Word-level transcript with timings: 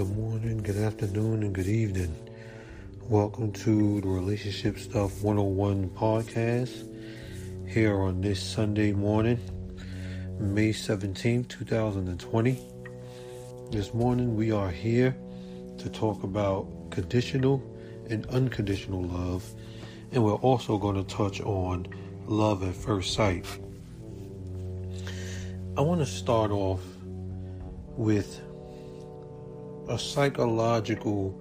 good 0.00 0.16
morning, 0.16 0.56
good 0.62 0.78
afternoon, 0.78 1.42
and 1.42 1.54
good 1.54 1.68
evening. 1.68 2.16
Welcome 3.02 3.52
to 3.52 4.00
the 4.00 4.08
Relationship 4.08 4.78
Stuff 4.78 5.22
101 5.22 5.90
podcast 5.90 6.88
here 7.68 8.00
on 8.00 8.22
this 8.22 8.42
Sunday 8.42 8.92
morning, 8.92 9.38
May 10.38 10.70
17th, 10.70 11.48
2020. 11.48 12.58
This 13.70 13.92
morning 13.92 14.36
we 14.36 14.50
are 14.50 14.70
here 14.70 15.14
to 15.76 15.90
talk 15.90 16.22
about 16.22 16.66
conditional 16.90 17.62
and 18.08 18.24
unconditional 18.28 19.02
love, 19.02 19.44
and 20.12 20.24
we're 20.24 20.32
also 20.36 20.78
going 20.78 20.96
to 20.96 21.14
touch 21.14 21.42
on 21.42 21.86
love 22.24 22.66
at 22.66 22.74
first 22.74 23.12
sight. 23.12 23.44
I 25.76 25.82
want 25.82 26.00
to 26.00 26.06
start 26.06 26.52
off 26.52 26.80
with 27.98 28.40
a 29.90 29.98
psychological 29.98 31.38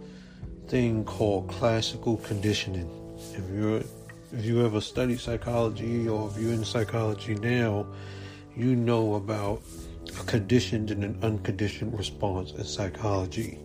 thing 0.67 1.05
called 1.05 1.47
classical 1.49 2.17
conditioning. 2.17 2.89
If 3.33 3.49
you're 3.53 3.83
if 4.31 4.45
you 4.45 4.65
ever 4.65 4.81
studied 4.81 5.19
psychology 5.19 6.07
or 6.07 6.29
if 6.29 6.41
you're 6.41 6.53
in 6.53 6.65
psychology 6.65 7.35
now, 7.35 7.85
you 8.55 8.75
know 8.75 9.15
about 9.15 9.61
a 10.19 10.23
conditioned 10.25 10.91
and 10.91 11.03
an 11.03 11.17
unconditioned 11.21 11.97
response 11.97 12.51
in 12.51 12.63
psychology. 12.63 13.59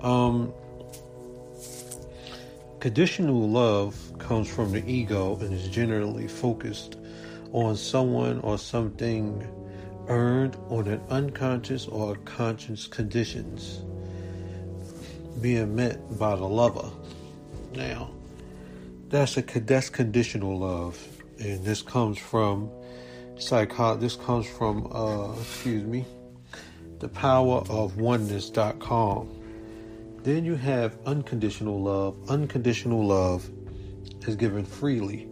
Um, 0.00 0.52
conditional 2.80 3.48
love 3.48 3.96
comes 4.18 4.48
from 4.48 4.72
the 4.72 4.84
ego 4.90 5.36
and 5.40 5.52
is 5.52 5.68
generally 5.68 6.26
focused 6.26 6.96
on 7.52 7.76
someone 7.76 8.40
or 8.40 8.58
something 8.58 9.46
earned 10.10 10.56
on 10.68 10.88
an 10.88 11.00
unconscious 11.08 11.86
or 11.86 12.16
conscious 12.16 12.88
conditions 12.88 13.82
being 15.40 15.74
met 15.74 16.18
by 16.18 16.34
the 16.34 16.44
lover. 16.44 16.90
Now, 17.74 18.10
that's 19.08 19.36
a 19.36 19.42
that's 19.42 19.88
conditional 19.88 20.58
love, 20.58 20.98
and 21.38 21.64
this 21.64 21.80
comes 21.80 22.18
from 22.18 22.68
psycho. 23.38 23.96
This 23.96 24.16
comes 24.16 24.46
from 24.46 24.90
uh, 24.92 25.32
excuse 25.40 25.84
me, 25.84 26.04
the 26.98 27.08
power 27.08 27.64
of 27.70 27.96
oneness.com. 27.96 29.36
Then 30.24 30.44
you 30.44 30.56
have 30.56 30.98
unconditional 31.06 31.80
love. 31.80 32.16
Unconditional 32.28 33.06
love 33.06 33.48
is 34.26 34.34
given 34.34 34.64
freely 34.64 35.29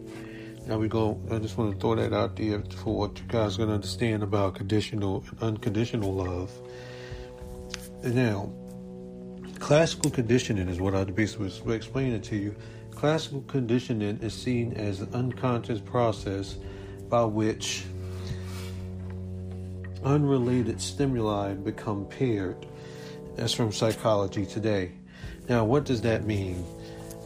now 0.68 0.76
we 0.76 0.86
go. 0.86 1.18
I 1.30 1.38
just 1.38 1.56
want 1.56 1.72
to 1.72 1.80
throw 1.80 1.94
that 1.94 2.12
out 2.12 2.36
there 2.36 2.62
for 2.84 2.94
what 2.94 3.18
you 3.18 3.24
guys 3.26 3.56
gonna 3.56 3.72
understand 3.72 4.22
about 4.22 4.54
conditional 4.54 5.24
and 5.30 5.42
unconditional 5.42 6.12
love. 6.12 6.52
Now, 8.04 8.52
classical 9.58 10.10
conditioning 10.10 10.68
is 10.68 10.78
what 10.78 10.94
I 10.94 11.04
basically 11.04 11.46
was 11.46 11.62
explaining 11.68 12.20
to 12.20 12.36
you. 12.36 12.54
Classical 12.90 13.40
conditioning 13.42 14.18
is 14.20 14.34
seen 14.34 14.74
as 14.74 15.00
an 15.00 15.08
unconscious 15.14 15.80
process 15.80 16.56
by 17.08 17.24
which 17.24 17.84
unrelated 20.04 20.82
stimuli 20.82 21.54
become 21.54 22.04
paired. 22.06 22.66
That's 23.36 23.54
from 23.54 23.72
psychology 23.72 24.44
today. 24.44 24.92
Now, 25.48 25.64
what 25.64 25.84
does 25.84 26.02
that 26.02 26.26
mean? 26.26 26.62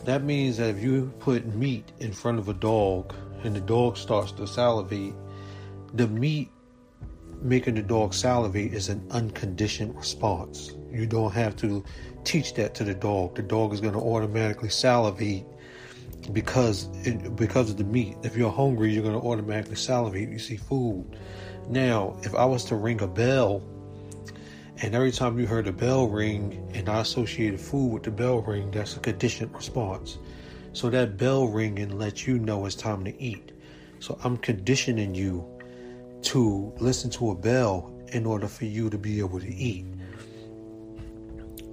That 0.04 0.22
means 0.22 0.58
that 0.58 0.70
if 0.70 0.82
you 0.82 1.12
put 1.18 1.44
meat 1.54 1.90
in 1.98 2.12
front 2.12 2.38
of 2.38 2.48
a 2.48 2.54
dog 2.54 3.12
and 3.44 3.54
the 3.54 3.60
dog 3.60 3.96
starts 3.96 4.32
to 4.32 4.46
salivate, 4.46 5.14
the 5.94 6.08
meat 6.08 6.50
making 7.42 7.74
the 7.74 7.82
dog 7.82 8.14
salivate 8.14 8.72
is 8.72 8.88
an 8.88 9.04
unconditioned 9.10 9.96
response. 9.96 10.72
You 10.90 11.06
don't 11.06 11.32
have 11.32 11.56
to 11.56 11.84
teach 12.24 12.54
that 12.54 12.74
to 12.76 12.84
the 12.84 12.94
dog. 12.94 13.34
The 13.34 13.42
dog 13.42 13.72
is 13.72 13.80
going 13.80 13.94
to 13.94 14.00
automatically 14.00 14.68
salivate 14.68 15.44
because 16.32 16.88
it, 17.04 17.34
because 17.34 17.70
of 17.70 17.76
the 17.78 17.84
meat. 17.84 18.16
If 18.22 18.36
you're 18.36 18.50
hungry, 18.50 18.92
you're 18.92 19.02
going 19.02 19.20
to 19.20 19.26
automatically 19.26 19.76
salivate. 19.76 20.28
You 20.28 20.38
see 20.38 20.56
food. 20.56 21.16
Now, 21.68 22.16
if 22.22 22.34
I 22.34 22.44
was 22.44 22.64
to 22.66 22.76
ring 22.76 23.00
a 23.02 23.06
bell, 23.06 23.62
and 24.82 24.94
every 24.94 25.12
time 25.12 25.38
you 25.38 25.46
heard 25.46 25.66
a 25.66 25.72
bell 25.72 26.08
ring, 26.08 26.70
and 26.74 26.88
I 26.88 27.00
associated 27.00 27.60
food 27.60 27.92
with 27.92 28.02
the 28.02 28.10
bell 28.10 28.40
ring, 28.40 28.70
that's 28.70 28.96
a 28.96 29.00
conditioned 29.00 29.54
response. 29.54 30.18
So 30.72 30.88
that 30.90 31.16
bell 31.16 31.48
ringing 31.48 31.98
lets 31.98 32.26
you 32.26 32.38
know 32.38 32.64
it's 32.66 32.74
time 32.74 33.04
to 33.04 33.22
eat. 33.22 33.52
So 34.00 34.18
I'm 34.24 34.36
conditioning 34.38 35.14
you 35.14 35.46
to 36.22 36.72
listen 36.78 37.10
to 37.10 37.30
a 37.30 37.34
bell 37.34 37.92
in 38.08 38.26
order 38.26 38.48
for 38.48 38.64
you 38.64 38.90
to 38.90 38.98
be 38.98 39.18
able 39.20 39.40
to 39.40 39.54
eat. 39.54 39.86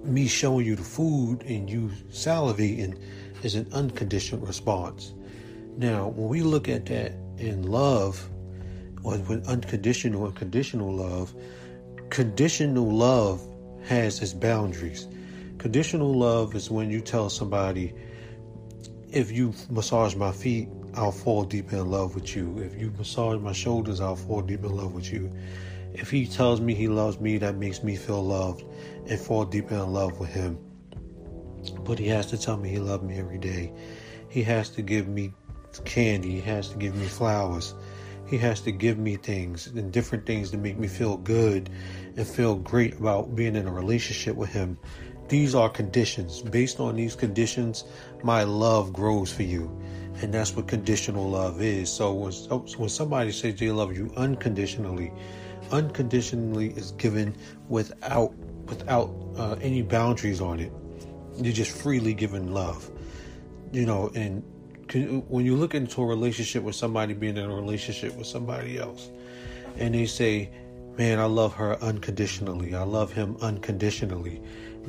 Me 0.03 0.27
showing 0.27 0.65
you 0.65 0.75
the 0.75 0.83
food 0.83 1.43
and 1.43 1.69
you 1.69 1.89
salivating 2.11 2.97
is 3.43 3.55
an 3.55 3.67
unconditioned 3.73 4.45
response. 4.47 5.13
Now, 5.77 6.09
when 6.09 6.27
we 6.27 6.41
look 6.41 6.67
at 6.67 6.85
that 6.87 7.13
in 7.37 7.63
love, 7.63 8.29
or 9.03 9.17
with 9.17 9.47
unconditional 9.47 10.25
and 10.25 10.35
conditional 10.35 10.93
love, 10.93 11.33
conditional 12.09 12.89
love 12.89 13.41
has 13.85 14.21
its 14.21 14.33
boundaries. 14.33 15.07
Conditional 15.57 16.13
love 16.13 16.55
is 16.55 16.69
when 16.69 16.89
you 16.89 17.01
tell 17.01 17.29
somebody, 17.29 17.93
if 19.11 19.31
you 19.31 19.53
massage 19.69 20.15
my 20.15 20.31
feet, 20.31 20.69
I'll 20.95 21.11
fall 21.11 21.43
deep 21.43 21.71
in 21.73 21.89
love 21.89 22.15
with 22.15 22.35
you. 22.35 22.57
If 22.59 22.79
you 22.79 22.91
massage 22.97 23.39
my 23.39 23.51
shoulders, 23.51 24.01
I'll 24.01 24.15
fall 24.15 24.41
deep 24.41 24.63
in 24.63 24.75
love 24.75 24.93
with 24.93 25.11
you. 25.11 25.31
If 25.93 26.11
he 26.11 26.27
tells 26.27 26.61
me 26.61 26.73
he 26.73 26.87
loves 26.87 27.19
me, 27.19 27.37
that 27.39 27.55
makes 27.55 27.83
me 27.83 27.95
feel 27.95 28.23
loved 28.23 28.63
and 29.07 29.19
fall 29.19 29.45
deep 29.45 29.71
in 29.71 29.93
love 29.93 30.19
with 30.19 30.29
him. 30.29 30.57
But 31.83 31.99
he 31.99 32.07
has 32.07 32.27
to 32.27 32.37
tell 32.37 32.57
me 32.57 32.69
he 32.69 32.79
loves 32.79 33.03
me 33.03 33.17
every 33.17 33.37
day. 33.37 33.73
He 34.29 34.43
has 34.43 34.69
to 34.71 34.81
give 34.81 35.07
me 35.07 35.33
candy. 35.85 36.31
He 36.31 36.41
has 36.41 36.69
to 36.69 36.77
give 36.77 36.95
me 36.95 37.05
flowers. 37.05 37.73
He 38.27 38.37
has 38.37 38.61
to 38.61 38.71
give 38.71 38.99
me 38.99 39.15
things 39.15 39.67
and 39.67 39.91
different 39.91 40.27
things 40.27 40.51
to 40.51 40.57
make 40.57 40.77
me 40.77 40.87
feel 40.87 41.17
good 41.17 41.69
and 42.15 42.27
feel 42.27 42.55
great 42.55 42.99
about 42.99 43.35
being 43.35 43.55
in 43.55 43.67
a 43.67 43.71
relationship 43.71 44.35
with 44.35 44.51
him. 44.51 44.77
These 45.29 45.53
are 45.53 45.69
conditions. 45.69 46.41
Based 46.41 46.79
on 46.79 46.95
these 46.95 47.15
conditions, 47.15 47.83
my 48.23 48.43
love 48.43 48.93
grows 48.93 49.31
for 49.31 49.43
you. 49.43 49.69
And 50.21 50.33
that's 50.33 50.55
what 50.55 50.67
conditional 50.67 51.29
love 51.29 51.61
is. 51.61 51.91
So 51.91 52.13
when, 52.13 52.33
when 52.33 52.89
somebody 52.89 53.31
says 53.31 53.55
they 53.55 53.71
love 53.71 53.95
you 53.95 54.11
unconditionally, 54.17 55.11
unconditionally 55.71 56.71
is 56.71 56.91
given 56.93 57.35
without 57.69 58.33
without 58.65 59.09
uh, 59.37 59.55
any 59.61 59.81
boundaries 59.81 60.41
on 60.41 60.59
it. 60.59 60.71
You're 61.37 61.53
just 61.53 61.71
freely 61.71 62.13
given 62.13 62.53
love. 62.53 62.91
You 63.71 63.85
know, 63.85 64.11
and 64.13 64.43
when 65.27 65.45
you 65.45 65.55
look 65.55 65.73
into 65.73 66.01
a 66.01 66.05
relationship 66.05 66.63
with 66.63 66.75
somebody 66.75 67.13
being 67.13 67.37
in 67.37 67.49
a 67.49 67.55
relationship 67.55 68.15
with 68.15 68.27
somebody 68.27 68.77
else, 68.77 69.09
and 69.77 69.95
they 69.95 70.05
say, 70.05 70.51
Man, 70.97 71.17
I 71.17 71.25
love 71.25 71.53
her 71.53 71.81
unconditionally. 71.81 72.75
I 72.75 72.83
love 72.83 73.13
him 73.13 73.37
unconditionally 73.41 74.41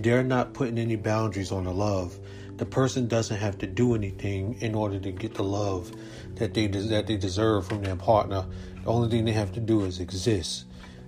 they're 0.02 0.24
not 0.24 0.54
putting 0.54 0.78
any 0.78 0.97
boundaries 0.97 1.52
on 1.52 1.64
the 1.64 1.72
love. 1.72 2.18
The 2.60 2.66
person 2.66 3.09
doesn't 3.09 3.38
have 3.38 3.56
to 3.60 3.66
do 3.66 3.94
anything 3.94 4.60
in 4.60 4.75
order 4.75 5.00
to 5.00 5.10
get 5.12 5.32
the 5.32 5.43
love 5.43 5.91
that 6.34 6.53
they 6.53 6.66
that 6.66 7.06
they 7.06 7.16
deserve 7.16 7.66
from 7.66 7.82
their 7.82 7.97
partner. 7.97 8.44
The 8.84 8.91
only 8.91 9.09
thing 9.09 9.25
they 9.25 9.32
have 9.32 9.50
to 9.53 9.60
do 9.60 9.84
is 9.84 9.98
exist. 9.98 10.66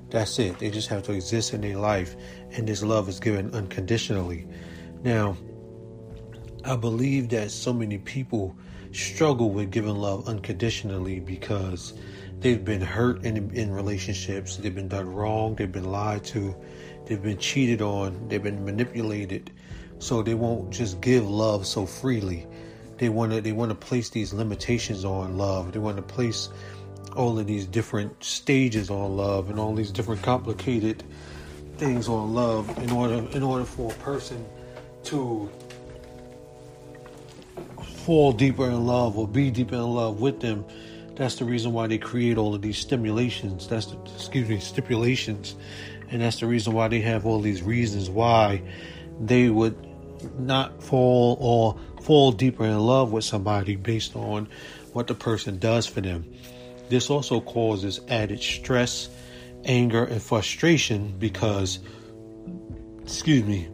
That's 0.08 0.38
it. 0.38 0.58
They 0.60 0.70
just 0.70 0.88
have 0.88 1.02
to 1.02 1.12
exist 1.12 1.52
in 1.52 1.60
their 1.60 1.76
life, 1.76 2.16
and 2.52 2.66
this 2.66 2.82
love 2.82 3.06
is 3.06 3.20
given 3.20 3.54
unconditionally. 3.54 4.48
Now, 5.02 5.36
I 6.64 6.75
believe 6.75 7.28
that 7.28 7.50
so 7.50 7.75
many 7.75 7.99
people 7.99 8.56
struggle 8.93 9.50
with 9.50 9.70
giving 9.70 9.96
love 9.96 10.26
unconditionally 10.28 11.20
because 11.20 11.93
they've 12.38 12.64
been 12.64 12.81
hurt 12.81 13.26
in, 13.26 13.54
in 13.54 13.72
relationships, 13.72 14.56
they've 14.56 14.75
been 14.75 14.88
done 14.88 15.12
wrong, 15.14 15.54
they've 15.56 15.70
been 15.70 15.93
lied 15.93 16.25
to, 16.25 16.56
they've 17.04 17.22
been 17.22 17.37
cheated 17.37 17.82
on, 17.82 18.26
they've 18.28 18.43
been 18.43 18.64
manipulated, 18.64 19.52
so 20.02 20.20
they 20.20 20.34
won't 20.34 20.70
just 20.70 21.00
give 21.00 21.31
love 21.31 21.64
so 21.64 21.87
freely. 21.87 22.44
They 22.99 23.08
want 23.08 23.31
to 23.32 23.40
they 23.40 23.52
want 23.52 23.70
to 23.70 23.76
place 23.76 24.10
these 24.10 24.32
limitations 24.32 25.04
on 25.04 25.38
love. 25.38 25.72
They 25.72 25.78
want 25.78 25.96
to 25.96 26.02
place 26.02 26.49
all 27.14 27.38
of 27.38 27.46
these 27.46 27.66
different 27.66 28.25
stages 28.25 28.90
on 28.90 29.16
love 29.16 29.49
and 29.49 29.60
all 29.60 29.75
these 29.76 29.93
different 29.93 30.20
complicated 30.22 31.04
things 31.76 32.08
on 32.08 32.34
love 32.34 32.69
in 32.78 32.90
order 32.90 33.25
in 33.31 33.44
order 33.44 33.64
for 33.64 33.93
a 33.93 33.94
person 33.96 34.44
to 35.04 35.49
fall 38.04 38.32
deeper 38.32 38.66
in 38.66 38.84
love 38.84 39.16
or 39.16 39.28
be 39.28 39.52
deeper 39.52 39.76
in 39.76 39.94
love 39.94 40.20
with 40.20 40.40
them 40.40 40.64
that's 41.14 41.37
the 41.37 41.44
reason 41.44 41.72
why 41.72 41.87
they 41.87 41.99
create 41.99 42.38
all 42.38 42.54
of 42.54 42.62
these 42.62 42.78
stimulations. 42.78 43.69
That's 43.69 43.84
the, 43.84 43.99
excuse 44.14 44.49
me, 44.49 44.60
stipulations, 44.60 45.56
and 46.10 46.22
that's 46.22 46.40
the 46.40 46.46
reason 46.46 46.72
why 46.72 46.88
they 46.88 47.02
have 47.02 47.26
all 47.26 47.38
these 47.38 47.62
reasons 47.62 48.08
why 48.08 48.62
they 49.20 49.50
would 49.50 49.91
not 50.38 50.82
fall 50.82 51.36
or 51.40 51.78
fall 52.02 52.32
deeper 52.32 52.64
in 52.64 52.78
love 52.78 53.12
with 53.12 53.24
somebody 53.24 53.76
based 53.76 54.16
on 54.16 54.48
what 54.92 55.06
the 55.06 55.14
person 55.14 55.58
does 55.58 55.86
for 55.86 56.00
them. 56.00 56.24
This 56.88 57.10
also 57.10 57.40
causes 57.40 58.00
added 58.08 58.40
stress, 58.40 59.08
anger, 59.64 60.04
and 60.04 60.20
frustration 60.20 61.14
because 61.19 61.78
excuse 63.02 63.44
me, 63.44 63.69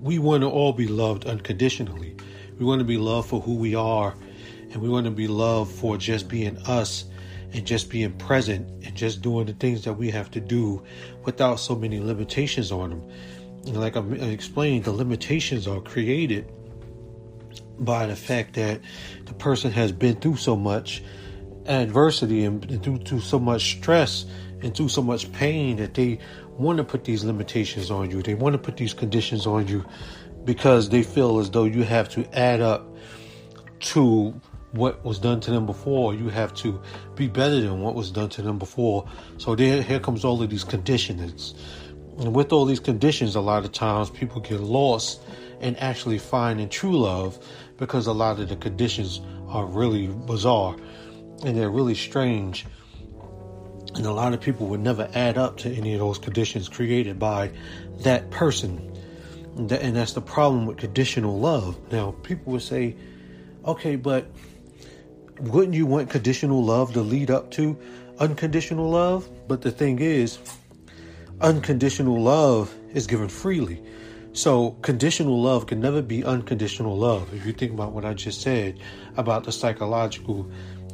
we 0.00 0.18
want 0.18 0.42
to 0.42 0.48
all 0.48 0.72
be 0.72 0.86
loved 0.86 1.26
unconditionally. 1.26 2.16
We 2.58 2.64
want 2.64 2.80
to 2.80 2.84
be 2.84 2.98
loved 2.98 3.28
for 3.28 3.40
who 3.40 3.54
we 3.54 3.74
are, 3.74 4.14
and 4.70 4.76
we 4.76 4.88
want 4.88 5.04
to 5.04 5.10
be 5.10 5.28
loved 5.28 5.72
for 5.72 5.96
just 5.96 6.28
being 6.28 6.56
us 6.58 7.04
and 7.52 7.66
just 7.66 7.90
being 7.90 8.12
present 8.12 8.68
and 8.84 8.94
just 8.94 9.22
doing 9.22 9.46
the 9.46 9.52
things 9.54 9.84
that 9.84 9.94
we 9.94 10.10
have 10.10 10.30
to 10.32 10.40
do 10.40 10.82
without 11.24 11.56
so 11.56 11.74
many 11.74 11.98
limitations 12.00 12.70
on 12.70 12.90
them. 12.90 13.10
Like 13.64 13.96
I'm 13.96 14.12
explaining, 14.14 14.82
the 14.82 14.92
limitations 14.92 15.68
are 15.68 15.80
created 15.80 16.50
by 17.78 18.06
the 18.06 18.16
fact 18.16 18.54
that 18.54 18.80
the 19.24 19.34
person 19.34 19.70
has 19.72 19.92
been 19.92 20.16
through 20.16 20.36
so 20.36 20.56
much 20.56 21.02
adversity 21.66 22.44
and, 22.44 22.82
through, 22.82 22.98
through 22.98 23.20
so 23.20 23.38
much 23.38 23.76
stress 23.76 24.26
and 24.62 24.74
through 24.76 24.88
so 24.88 25.02
much 25.02 25.30
pain 25.32 25.76
that 25.76 25.94
they 25.94 26.18
want 26.58 26.78
to 26.78 26.84
put 26.84 27.04
these 27.04 27.24
limitations 27.24 27.90
on 27.90 28.10
you. 28.10 28.22
They 28.22 28.34
want 28.34 28.54
to 28.54 28.58
put 28.58 28.76
these 28.76 28.92
conditions 28.92 29.46
on 29.46 29.68
you 29.68 29.84
because 30.44 30.88
they 30.88 31.02
feel 31.02 31.38
as 31.38 31.50
though 31.50 31.64
you 31.64 31.82
have 31.82 32.08
to 32.10 32.38
add 32.38 32.60
up 32.60 32.86
to 33.80 34.38
what 34.72 35.04
was 35.04 35.18
done 35.18 35.40
to 35.40 35.50
them 35.50 35.66
before. 35.66 36.14
You 36.14 36.28
have 36.28 36.54
to 36.54 36.80
be 37.14 37.26
better 37.26 37.60
than 37.60 37.80
what 37.80 37.94
was 37.94 38.10
done 38.10 38.28
to 38.30 38.42
them 38.42 38.58
before. 38.58 39.08
So 39.38 39.54
there, 39.54 39.82
here 39.82 40.00
comes 40.00 40.24
all 40.24 40.42
of 40.42 40.50
these 40.50 40.64
conditions. 40.64 41.54
And 42.20 42.34
with 42.34 42.52
all 42.52 42.66
these 42.66 42.80
conditions, 42.80 43.34
a 43.34 43.40
lot 43.40 43.64
of 43.64 43.72
times 43.72 44.10
people 44.10 44.42
get 44.42 44.60
lost 44.60 45.22
in 45.60 45.74
actually 45.76 46.18
finding 46.18 46.68
true 46.68 46.98
love 46.98 47.38
because 47.78 48.06
a 48.06 48.12
lot 48.12 48.38
of 48.38 48.50
the 48.50 48.56
conditions 48.56 49.22
are 49.48 49.64
really 49.64 50.06
bizarre 50.06 50.76
and 51.44 51.56
they're 51.56 51.70
really 51.70 51.94
strange. 51.94 52.66
And 53.94 54.04
a 54.04 54.12
lot 54.12 54.34
of 54.34 54.40
people 54.40 54.66
would 54.66 54.80
never 54.80 55.08
add 55.14 55.38
up 55.38 55.56
to 55.58 55.74
any 55.74 55.94
of 55.94 56.00
those 56.00 56.18
conditions 56.18 56.68
created 56.68 57.18
by 57.18 57.52
that 58.00 58.30
person. 58.30 58.86
And 59.56 59.68
that's 59.68 60.12
the 60.12 60.20
problem 60.20 60.66
with 60.66 60.76
conditional 60.76 61.40
love. 61.40 61.76
Now, 61.90 62.12
people 62.22 62.52
would 62.52 62.62
say, 62.62 62.96
okay, 63.64 63.96
but 63.96 64.30
wouldn't 65.40 65.74
you 65.74 65.86
want 65.86 66.10
conditional 66.10 66.62
love 66.62 66.92
to 66.92 67.00
lead 67.00 67.30
up 67.30 67.50
to 67.52 67.78
unconditional 68.18 68.90
love? 68.90 69.26
But 69.48 69.62
the 69.62 69.70
thing 69.70 70.00
is, 70.00 70.38
unconditional 71.40 72.20
love 72.20 72.74
is 72.92 73.06
given 73.06 73.28
freely. 73.28 73.82
So, 74.32 74.72
conditional 74.82 75.42
love 75.42 75.66
can 75.66 75.80
never 75.80 76.02
be 76.02 76.22
unconditional 76.24 76.96
love. 76.96 77.34
If 77.34 77.44
you 77.44 77.52
think 77.52 77.72
about 77.72 77.92
what 77.92 78.04
I 78.04 78.14
just 78.14 78.42
said 78.42 78.78
about 79.16 79.44
the 79.44 79.52
psychological 79.52 80.48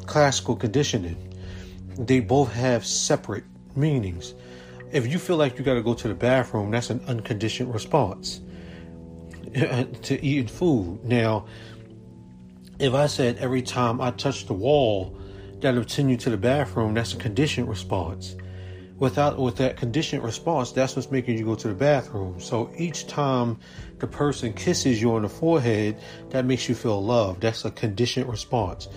classical 0.06 0.56
conditioning, 0.56 1.34
they 1.98 2.20
both 2.20 2.52
have 2.52 2.86
separate 2.86 3.44
meanings. 3.74 4.34
If 4.90 5.06
you 5.06 5.18
feel 5.18 5.36
like 5.36 5.58
you 5.58 5.64
got 5.64 5.74
to 5.74 5.82
go 5.82 5.92
to 5.94 6.08
the 6.08 6.14
bathroom, 6.14 6.70
that's 6.70 6.88
an 6.88 7.02
unconditioned 7.06 7.74
response 7.74 8.40
to 9.54 10.24
eating 10.24 10.46
food. 10.46 11.04
Now, 11.04 11.46
if 12.78 12.94
I 12.94 13.06
said 13.06 13.36
every 13.38 13.62
time 13.62 14.00
I 14.00 14.12
touch 14.12 14.46
the 14.46 14.54
wall 14.54 15.16
that 15.60 15.90
send 15.90 16.10
you 16.10 16.16
to 16.18 16.30
the 16.30 16.36
bathroom, 16.36 16.94
that's 16.94 17.12
a 17.14 17.16
conditioned 17.16 17.68
response. 17.68 18.36
Without 18.98 19.38
with 19.38 19.56
that 19.56 19.76
conditioned 19.76 20.22
response, 20.24 20.72
that's 20.72 20.96
what's 20.96 21.10
making 21.10 21.36
you 21.36 21.44
go 21.44 21.54
to 21.54 21.68
the 21.68 21.74
bathroom. 21.74 22.40
So 22.40 22.70
each 22.78 23.06
time 23.06 23.58
the 23.98 24.06
person 24.06 24.54
kisses 24.54 25.02
you 25.02 25.12
on 25.12 25.22
the 25.22 25.28
forehead, 25.28 25.98
that 26.30 26.46
makes 26.46 26.66
you 26.68 26.74
feel 26.74 27.04
loved. 27.04 27.42
That's 27.42 27.64
a 27.66 27.70
conditioned 27.70 28.28
response. 28.28 28.88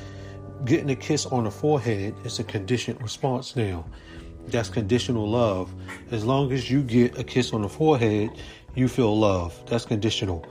Getting 0.64 0.90
a 0.90 0.96
kiss 0.96 1.26
on 1.26 1.44
the 1.44 1.52
forehead 1.52 2.16
is 2.24 2.40
a 2.40 2.46
conditioned 2.46 3.02
response 3.02 3.58
now. 3.58 3.86
That's 4.48 4.70
conditional 4.70 5.30
love. 5.30 5.74
As 6.12 6.26
long 6.26 6.54
as 6.54 6.72
you 6.72 6.82
get 6.82 7.18
a 7.18 7.24
kiss 7.24 7.52
on 7.52 7.62
the 7.62 7.70
forehead, 7.70 8.32
you 8.76 8.88
feel 8.88 9.18
love. 9.18 9.62
That's 9.68 9.86
conditional. 9.86 10.46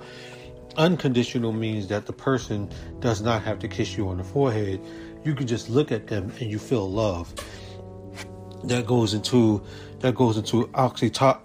Unconditional 0.77 1.53
means 1.53 1.89
that 1.89 2.07
the 2.07 2.13
person 2.13 2.71
does 3.01 3.23
not 3.23 3.43
have 3.43 3.59
to 3.61 3.69
kiss 3.69 3.97
you 3.97 4.09
on 4.09 4.19
the 4.19 4.25
forehead. 4.25 4.81
You 5.25 5.35
can 5.35 5.47
just 5.47 5.71
look 5.71 5.91
at 5.91 6.07
them 6.07 6.33
and 6.39 6.51
you 6.51 6.59
feel 6.59 6.89
love. 6.89 7.35
That 8.65 8.87
goes 8.87 9.15
into 9.15 9.65
that 10.01 10.15
goes 10.15 10.37
into 10.37 10.67
oxyto- 10.69 11.41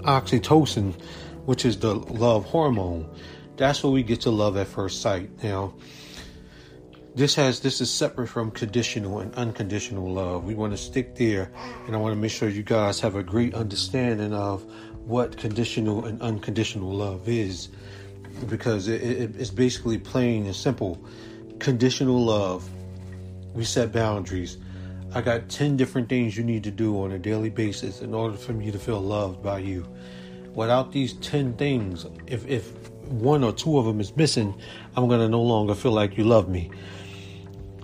oxytocin, 0.00 1.00
which 1.44 1.64
is 1.64 1.78
the 1.78 1.94
love 1.94 2.44
hormone. 2.44 3.08
That's 3.56 3.82
where 3.82 3.92
we 3.92 4.02
get 4.02 4.22
to 4.22 4.30
love 4.30 4.56
at 4.56 4.66
first 4.66 5.02
sight. 5.02 5.42
Now, 5.42 5.74
this 7.14 7.34
has 7.34 7.60
this 7.60 7.80
is 7.80 7.90
separate 7.90 8.28
from 8.28 8.50
conditional 8.50 9.20
and 9.20 9.34
unconditional 9.34 10.10
love. 10.12 10.44
We 10.44 10.54
want 10.54 10.72
to 10.72 10.76
stick 10.76 11.16
there, 11.16 11.50
and 11.86 11.94
I 11.94 11.98
want 11.98 12.14
to 12.14 12.20
make 12.20 12.30
sure 12.30 12.48
you 12.48 12.62
guys 12.62 13.00
have 13.00 13.16
a 13.16 13.22
great 13.22 13.54
understanding 13.54 14.32
of 14.32 14.64
what 15.04 15.36
conditional 15.36 16.04
and 16.04 16.20
unconditional 16.22 16.92
love 16.92 17.28
is 17.28 17.68
because 18.48 18.88
it, 18.88 19.02
it, 19.02 19.36
it's 19.36 19.50
basically 19.50 19.98
plain 19.98 20.46
and 20.46 20.54
simple. 20.54 21.04
Conditional 21.58 22.24
love. 22.24 22.68
We 23.54 23.64
set 23.64 23.92
boundaries. 23.92 24.56
I 25.12 25.20
got 25.20 25.48
10 25.48 25.76
different 25.76 26.08
things 26.08 26.36
you 26.36 26.44
need 26.44 26.62
to 26.64 26.70
do 26.70 27.02
on 27.02 27.12
a 27.12 27.18
daily 27.18 27.50
basis 27.50 28.00
in 28.00 28.14
order 28.14 28.36
for 28.36 28.52
me 28.52 28.70
to 28.70 28.78
feel 28.78 29.00
loved 29.00 29.42
by 29.42 29.58
you. 29.58 29.86
Without 30.54 30.92
these 30.92 31.14
10 31.14 31.54
things, 31.54 32.06
if, 32.28 32.46
if 32.46 32.90
one 33.08 33.42
or 33.42 33.52
two 33.52 33.76
of 33.78 33.86
them 33.86 34.00
is 34.00 34.14
missing, 34.16 34.54
I'm 34.96 35.08
going 35.08 35.20
to 35.20 35.28
no 35.28 35.42
longer 35.42 35.74
feel 35.74 35.92
like 35.92 36.16
you 36.16 36.24
love 36.24 36.48
me. 36.48 36.70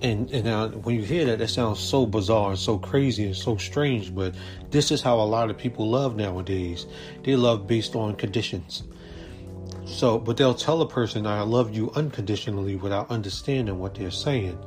And, 0.02 0.30
and 0.30 0.44
now, 0.44 0.68
when 0.68 0.94
you 0.94 1.02
hear 1.02 1.24
that, 1.24 1.38
that 1.38 1.48
sounds 1.48 1.80
so 1.80 2.06
bizarre 2.06 2.50
and 2.50 2.58
so 2.58 2.78
crazy 2.78 3.24
and 3.24 3.34
so 3.34 3.56
strange, 3.56 4.14
but 4.14 4.34
this 4.70 4.92
is 4.92 5.02
how 5.02 5.16
a 5.16 5.24
lot 5.24 5.50
of 5.50 5.58
people 5.58 5.88
love 5.88 6.16
nowadays. 6.16 6.86
They 7.24 7.34
love 7.34 7.66
based 7.66 7.96
on 7.96 8.14
conditions. 8.14 8.84
So, 9.84 10.18
but 10.18 10.36
they'll 10.36 10.54
tell 10.54 10.82
a 10.82 10.88
person, 10.88 11.26
I 11.26 11.40
love 11.42 11.74
you 11.74 11.90
unconditionally 11.96 12.76
without 12.76 13.10
understanding 13.10 13.78
what 13.78 13.94
they're 13.94 14.10
saying. 14.10 14.58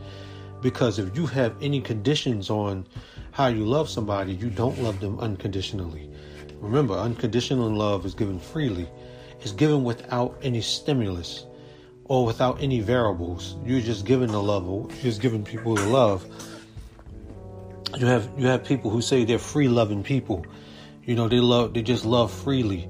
Because 0.62 1.00
if 1.00 1.16
you 1.16 1.26
have 1.28 1.56
any 1.62 1.82
conditions 1.82 2.50
on 2.50 2.86
how 3.32 3.48
you 3.48 3.66
love 3.66 3.90
somebody, 3.90 4.34
you 4.34 4.50
don't 4.50 4.82
love 4.82 5.00
them 5.00 5.20
unconditionally. 5.20 6.10
Remember, 6.60 6.94
unconditional 6.94 7.70
love 7.70 8.06
is 8.06 8.14
given 8.14 8.40
freely, 8.40 8.90
it's 9.40 9.54
given 9.54 9.84
without 9.84 10.38
any 10.42 10.62
stimulus 10.62 11.46
or 12.06 12.26
without 12.26 12.62
any 12.62 12.81
variables. 12.81 13.56
You're 13.64 13.80
just 13.80 14.06
giving 14.06 14.31
the 14.31 14.42
love, 14.42 14.66
you're 14.68 15.04
just 15.04 15.22
giving 15.22 15.44
people 15.44 15.76
the 15.76 15.88
love. 15.88 16.26
You 17.98 18.06
have 18.07 18.30
you 18.38 18.48
have 18.48 18.66
people 18.66 18.92
who 18.92 19.02
say 19.02 19.24
they're 19.24 19.40
free 19.40 19.68
loving 19.68 20.04
people. 20.04 20.45
You 21.06 21.16
know, 21.16 21.28
they 21.28 21.40
love 21.40 21.74
they 21.74 21.81
just 21.81 22.06
love 22.06 22.31
freely 22.31 22.90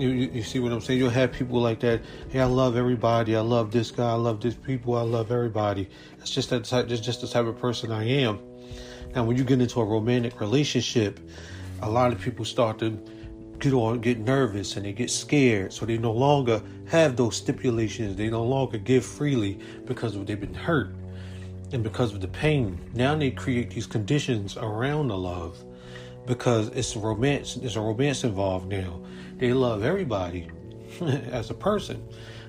you, 0.00 0.10
you, 0.10 0.42
see 0.42 0.58
what 0.58 0.72
I'm 0.72 0.80
saying? 0.80 0.98
You'll 0.98 1.10
have 1.10 1.32
people 1.32 1.60
like 1.60 1.80
that. 1.80 2.02
Hey, 2.30 2.40
I 2.40 2.44
love 2.44 2.76
everybody. 2.76 3.36
I 3.36 3.40
love 3.40 3.70
this 3.70 3.90
guy. 3.90 4.10
I 4.10 4.14
love 4.14 4.40
this 4.40 4.54
people. 4.54 4.94
I 4.96 5.02
love 5.02 5.30
everybody. 5.30 5.88
It's 6.18 6.30
just 6.30 6.50
that 6.50 6.64
type. 6.64 6.88
That's 6.88 7.00
just 7.00 7.20
the 7.20 7.28
type 7.28 7.46
of 7.46 7.58
person 7.58 7.90
I 7.90 8.04
am. 8.04 8.38
Now, 9.14 9.24
when 9.24 9.36
you 9.36 9.44
get 9.44 9.60
into 9.60 9.80
a 9.80 9.84
romantic 9.84 10.40
relationship, 10.40 11.18
a 11.82 11.90
lot 11.90 12.12
of 12.12 12.20
people 12.20 12.44
start 12.44 12.78
to 12.80 12.90
get 13.58 13.72
on, 13.72 14.00
get 14.00 14.18
nervous, 14.18 14.76
and 14.76 14.86
they 14.86 14.92
get 14.92 15.10
scared. 15.10 15.72
So 15.72 15.86
they 15.86 15.98
no 15.98 16.12
longer 16.12 16.62
have 16.88 17.16
those 17.16 17.36
stipulations. 17.36 18.16
They 18.16 18.30
no 18.30 18.44
longer 18.44 18.78
give 18.78 19.04
freely 19.04 19.58
because 19.86 20.14
of 20.14 20.26
they've 20.26 20.38
been 20.38 20.54
hurt 20.54 20.94
and 21.72 21.82
because 21.82 22.14
of 22.14 22.20
the 22.20 22.28
pain. 22.28 22.78
Now 22.94 23.14
they 23.14 23.30
create 23.30 23.70
these 23.70 23.86
conditions 23.86 24.56
around 24.56 25.08
the 25.08 25.18
love 25.18 25.62
because 26.28 26.68
it's 26.68 26.94
romance. 26.94 27.54
There's 27.54 27.76
a 27.76 27.80
romance 27.80 28.22
involved 28.22 28.68
now. 28.68 29.00
They 29.38 29.52
love 29.52 29.82
everybody 29.82 30.48
as 31.00 31.50
a 31.50 31.54
person, 31.54 32.06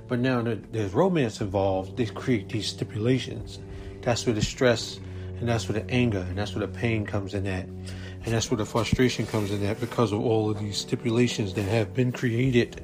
but 0.07 0.19
now 0.19 0.41
that 0.41 0.73
there's 0.73 0.93
romance 0.93 1.39
involved, 1.39 1.95
they 1.97 2.05
create 2.05 2.49
these 2.49 2.67
stipulations. 2.67 3.59
That's 4.01 4.25
where 4.25 4.35
the 4.35 4.41
stress 4.41 4.99
and 5.39 5.47
that's 5.47 5.69
where 5.69 5.79
the 5.79 5.89
anger 5.89 6.19
and 6.19 6.37
that's 6.37 6.53
where 6.53 6.67
the 6.67 6.73
pain 6.73 7.05
comes 7.05 7.33
in 7.33 7.47
at. 7.47 7.65
And 7.65 8.25
that's 8.35 8.51
where 8.51 8.57
the 8.57 8.65
frustration 8.65 9.25
comes 9.25 9.49
in 9.49 9.63
at 9.63 9.79
because 9.79 10.11
of 10.11 10.19
all 10.19 10.49
of 10.49 10.59
these 10.59 10.77
stipulations 10.77 11.53
that 11.53 11.63
have 11.63 11.93
been 11.93 12.11
created 12.11 12.83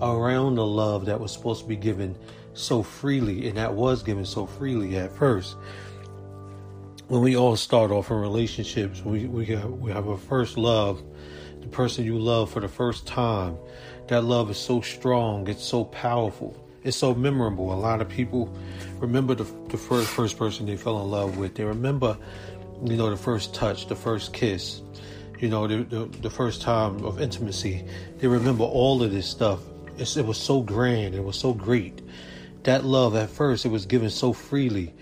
around 0.00 0.54
the 0.54 0.64
love 0.64 1.06
that 1.06 1.18
was 1.18 1.32
supposed 1.32 1.62
to 1.62 1.68
be 1.68 1.74
given 1.74 2.16
so 2.54 2.82
freely 2.82 3.48
and 3.48 3.56
that 3.56 3.74
was 3.74 4.04
given 4.04 4.24
so 4.24 4.46
freely 4.46 4.96
at 4.96 5.12
first 5.12 5.56
when 7.08 7.22
we 7.22 7.36
all 7.36 7.56
start 7.56 7.90
off 7.90 8.10
in 8.10 8.18
relationships, 8.18 9.02
we 9.02 9.26
we 9.26 9.46
have, 9.46 9.64
we 9.64 9.90
have 9.90 10.08
a 10.08 10.16
first 10.16 10.58
love, 10.58 11.02
the 11.60 11.68
person 11.68 12.04
you 12.04 12.18
love 12.18 12.50
for 12.50 12.60
the 12.60 12.68
first 12.68 13.06
time. 13.06 13.56
That 14.08 14.24
love 14.24 14.50
is 14.50 14.58
so 14.58 14.80
strong, 14.82 15.48
it's 15.48 15.64
so 15.64 15.84
powerful, 15.84 16.54
it's 16.84 16.96
so 16.96 17.14
memorable. 17.14 17.72
A 17.72 17.76
lot 17.76 18.00
of 18.00 18.08
people 18.08 18.54
remember 18.98 19.34
the, 19.34 19.44
the 19.68 19.78
first 19.78 20.08
first 20.08 20.38
person 20.38 20.66
they 20.66 20.76
fell 20.76 21.00
in 21.00 21.10
love 21.10 21.38
with. 21.38 21.54
They 21.54 21.64
remember, 21.64 22.16
you 22.84 22.96
know, 22.96 23.08
the 23.08 23.16
first 23.16 23.54
touch, 23.54 23.86
the 23.86 23.96
first 23.96 24.34
kiss, 24.34 24.82
you 25.40 25.48
know, 25.48 25.66
the 25.66 25.84
the, 25.84 26.04
the 26.20 26.30
first 26.30 26.60
time 26.60 27.02
of 27.04 27.22
intimacy. 27.22 27.84
They 28.18 28.28
remember 28.28 28.64
all 28.64 29.02
of 29.02 29.12
this 29.12 29.26
stuff. 29.26 29.60
It's, 29.96 30.16
it 30.18 30.26
was 30.26 30.38
so 30.38 30.60
grand. 30.60 31.14
It 31.14 31.24
was 31.24 31.36
so 31.36 31.54
great. 31.54 32.02
That 32.64 32.84
love 32.84 33.16
at 33.16 33.30
first, 33.30 33.64
it 33.64 33.70
was 33.70 33.86
given 33.86 34.10
so 34.10 34.34
freely 34.34 34.94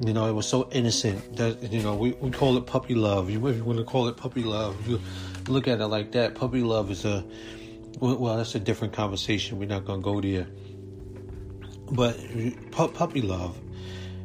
you 0.00 0.14
know, 0.14 0.26
it 0.26 0.32
was 0.32 0.48
so 0.48 0.68
innocent 0.72 1.36
that 1.36 1.62
you 1.70 1.82
know 1.82 1.94
we, 1.94 2.12
we 2.12 2.30
call 2.30 2.56
it 2.56 2.66
puppy 2.66 2.94
love. 2.94 3.28
You 3.28 3.46
if 3.48 3.56
you 3.56 3.64
want 3.64 3.78
to 3.78 3.84
call 3.84 4.08
it 4.08 4.16
puppy 4.16 4.42
love, 4.42 4.88
you 4.88 4.98
look 5.46 5.68
at 5.68 5.80
it 5.80 5.86
like 5.86 6.12
that. 6.12 6.34
Puppy 6.34 6.62
love 6.62 6.90
is 6.90 7.04
a 7.04 7.24
well, 8.00 8.38
that's 8.38 8.54
a 8.54 8.60
different 8.60 8.94
conversation. 8.94 9.58
We're 9.58 9.68
not 9.68 9.86
to 9.86 9.98
go 9.98 10.20
there. 10.20 10.46
But 11.92 12.18
puppy 12.70 13.20
love, 13.20 13.60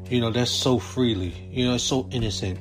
you 0.09 0.21
know, 0.21 0.29
that's 0.29 0.51
so 0.51 0.79
freely. 0.79 1.33
You 1.51 1.65
know, 1.65 1.75
it's 1.75 1.83
so 1.83 2.07
innocent. 2.11 2.59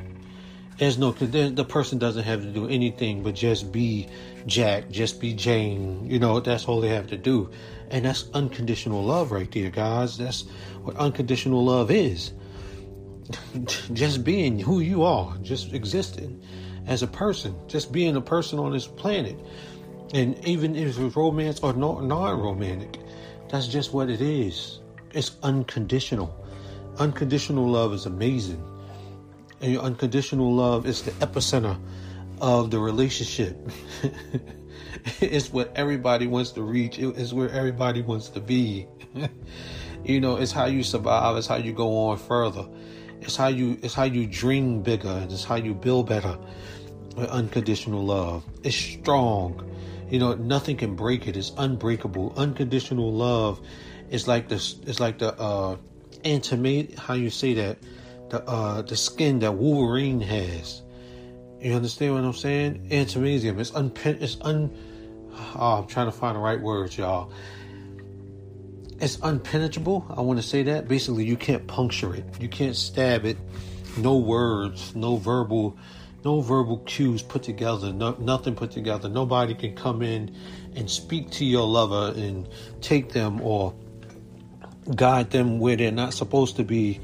There's 0.78 0.98
no, 0.98 1.12
the 1.12 1.64
person 1.64 1.98
doesn't 1.98 2.24
have 2.24 2.40
to 2.40 2.50
do 2.50 2.66
anything 2.68 3.22
but 3.22 3.36
just 3.36 3.70
be 3.70 4.08
Jack, 4.46 4.90
just 4.90 5.20
be 5.20 5.34
Jane. 5.34 6.10
You 6.10 6.18
know, 6.18 6.40
that's 6.40 6.64
all 6.64 6.80
they 6.80 6.88
have 6.88 7.06
to 7.08 7.16
do. 7.16 7.50
And 7.90 8.06
that's 8.06 8.28
unconditional 8.34 9.04
love 9.04 9.30
right 9.30 9.50
there, 9.52 9.70
guys. 9.70 10.18
That's 10.18 10.42
what 10.82 10.96
unconditional 10.96 11.64
love 11.64 11.92
is. 11.92 12.32
just 13.92 14.24
being 14.24 14.58
who 14.58 14.80
you 14.80 15.02
are, 15.02 15.36
just 15.42 15.72
existing 15.72 16.42
as 16.86 17.02
a 17.02 17.06
person, 17.06 17.54
just 17.66 17.92
being 17.92 18.16
a 18.16 18.20
person 18.20 18.58
on 18.58 18.72
this 18.72 18.86
planet. 18.86 19.38
And 20.12 20.38
even 20.46 20.76
if 20.76 20.98
it's 20.98 21.16
romance 21.16 21.60
or 21.60 21.72
not 21.72 22.04
non 22.04 22.40
romantic, 22.40 23.00
that's 23.48 23.66
just 23.66 23.92
what 23.92 24.10
it 24.10 24.20
is. 24.20 24.80
It's 25.12 25.36
unconditional. 25.42 26.34
Unconditional 26.98 27.68
love 27.68 27.92
is 27.92 28.06
amazing. 28.06 28.62
And 29.60 29.72
your 29.72 29.82
unconditional 29.82 30.52
love 30.54 30.86
is 30.86 31.02
the 31.02 31.12
epicenter 31.12 31.78
of 32.40 32.70
the 32.70 32.78
relationship. 32.78 33.56
it's 35.20 35.52
what 35.52 35.72
everybody 35.76 36.26
wants 36.26 36.52
to 36.52 36.62
reach, 36.62 36.98
it's 36.98 37.32
where 37.32 37.50
everybody 37.50 38.02
wants 38.02 38.28
to 38.30 38.40
be. 38.40 38.86
you 40.04 40.20
know, 40.20 40.36
it's 40.36 40.52
how 40.52 40.66
you 40.66 40.82
survive, 40.82 41.36
it's 41.36 41.46
how 41.46 41.56
you 41.56 41.72
go 41.72 42.08
on 42.08 42.18
further. 42.18 42.66
It's 43.24 43.36
how 43.36 43.48
you 43.48 43.78
it's 43.82 43.94
how 43.94 44.04
you 44.04 44.26
dream 44.26 44.82
bigger, 44.82 45.08
and 45.08 45.32
it's 45.32 45.44
how 45.44 45.56
you 45.56 45.74
build 45.74 46.08
better. 46.08 46.36
with 47.16 47.28
Unconditional 47.30 48.04
love. 48.04 48.44
It's 48.62 48.76
strong. 48.76 49.70
You 50.10 50.18
know, 50.18 50.34
nothing 50.34 50.76
can 50.76 50.94
break 50.94 51.26
it. 51.26 51.36
It's 51.36 51.52
unbreakable. 51.56 52.34
Unconditional 52.36 53.12
love 53.12 53.60
is 54.10 54.28
like 54.28 54.48
this 54.48 54.76
it's 54.86 55.00
like 55.00 55.18
the 55.18 55.34
uh 55.40 55.76
intimate 56.22 56.98
how 56.98 57.14
you 57.14 57.30
say 57.30 57.54
that 57.54 57.78
the 58.30 58.42
uh 58.48 58.82
the 58.82 58.96
skin 58.96 59.38
that 59.40 59.52
Wolverine 59.52 60.20
has. 60.20 60.82
You 61.60 61.72
understand 61.72 62.14
what 62.14 62.24
I'm 62.24 62.34
saying? 62.34 62.88
Antimasium. 62.90 63.58
It's 63.58 63.74
un 63.74 63.92
it's 64.04 64.36
un 64.42 64.70
oh, 65.56 65.78
I'm 65.82 65.86
trying 65.86 66.06
to 66.06 66.12
find 66.12 66.36
the 66.36 66.40
right 66.40 66.60
words, 66.60 66.96
y'all. 66.98 67.32
It's 69.00 69.16
unpenetrable. 69.18 70.16
I 70.16 70.20
want 70.20 70.40
to 70.40 70.46
say 70.46 70.62
that. 70.64 70.88
Basically, 70.88 71.24
you 71.24 71.36
can't 71.36 71.66
puncture 71.66 72.14
it. 72.14 72.24
You 72.40 72.48
can't 72.48 72.76
stab 72.76 73.24
it. 73.24 73.36
No 73.96 74.16
words, 74.16 74.94
no 74.94 75.16
verbal, 75.16 75.76
no 76.24 76.40
verbal 76.40 76.78
cues 76.78 77.22
put 77.22 77.42
together. 77.42 77.92
No, 77.92 78.16
nothing 78.18 78.54
put 78.54 78.70
together. 78.70 79.08
Nobody 79.08 79.54
can 79.54 79.74
come 79.74 80.02
in 80.02 80.34
and 80.74 80.90
speak 80.90 81.30
to 81.32 81.44
your 81.44 81.66
lover 81.66 82.12
and 82.16 82.48
take 82.80 83.12
them 83.12 83.40
or 83.40 83.74
guide 84.94 85.30
them 85.30 85.58
where 85.58 85.76
they're 85.76 85.92
not 85.92 86.14
supposed 86.14 86.56
to 86.56 86.64
be 86.64 87.00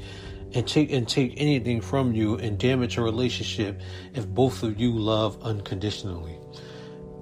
and 0.53 0.67
take 0.67 0.91
and 0.91 1.07
take 1.07 1.33
anything 1.37 1.81
from 1.81 2.13
you 2.13 2.35
and 2.35 2.57
damage 2.57 2.97
a 2.97 3.01
relationship 3.01 3.81
if 4.13 4.27
both 4.27 4.63
of 4.63 4.79
you 4.79 4.91
love 4.91 5.41
unconditionally. 5.43 6.33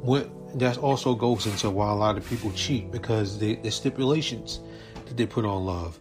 What 0.01 0.29
that 0.56 0.77
also 0.77 1.15
goes 1.15 1.46
into 1.46 1.70
why 1.70 1.89
a 1.89 1.96
lot 1.96 2.18
of 2.18 2.27
people 2.27 2.51
cheat 2.51 2.91
because 2.91 3.39
they, 3.39 3.56
the 3.56 3.72
stipulations 3.72 4.60
that 5.06 5.18
they 5.18 5.25
put 5.25 5.46
on 5.46 5.65
love. 5.65 6.00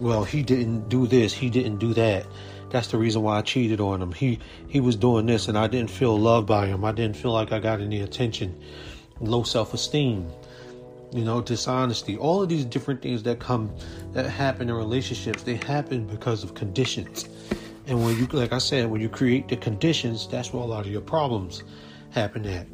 Well, 0.00 0.24
he 0.24 0.42
didn't 0.42 0.88
do 0.88 1.06
this, 1.06 1.32
he 1.32 1.50
didn't 1.50 1.78
do 1.78 1.92
that. 1.94 2.26
That's 2.70 2.88
the 2.88 2.98
reason 2.98 3.22
why 3.22 3.38
I 3.38 3.42
cheated 3.42 3.80
on 3.80 4.00
him. 4.00 4.12
He 4.12 4.38
he 4.68 4.80
was 4.80 4.96
doing 4.96 5.26
this 5.26 5.48
and 5.48 5.58
I 5.58 5.66
didn't 5.66 5.90
feel 5.90 6.18
loved 6.18 6.46
by 6.46 6.66
him. 6.66 6.84
I 6.84 6.92
didn't 6.92 7.16
feel 7.16 7.32
like 7.32 7.52
I 7.52 7.58
got 7.58 7.80
any 7.80 8.00
attention. 8.00 8.58
Low 9.20 9.42
self-esteem 9.42 10.30
you 11.12 11.24
know, 11.24 11.40
dishonesty, 11.40 12.16
all 12.16 12.42
of 12.42 12.48
these 12.48 12.64
different 12.64 13.02
things 13.02 13.22
that 13.24 13.40
come 13.40 13.70
that 14.12 14.28
happen 14.30 14.68
in 14.68 14.74
relationships, 14.74 15.42
they 15.42 15.56
happen 15.56 16.06
because 16.06 16.44
of 16.44 16.54
conditions. 16.54 17.28
And 17.86 18.04
when 18.04 18.16
you, 18.16 18.26
like 18.26 18.52
I 18.52 18.58
said, 18.58 18.90
when 18.90 19.00
you 19.00 19.08
create 19.08 19.48
the 19.48 19.56
conditions, 19.56 20.28
that's 20.28 20.52
where 20.52 20.62
a 20.62 20.66
lot 20.66 20.86
of 20.86 20.92
your 20.92 21.00
problems 21.00 21.64
happen 22.10 22.46
at. 22.46 22.66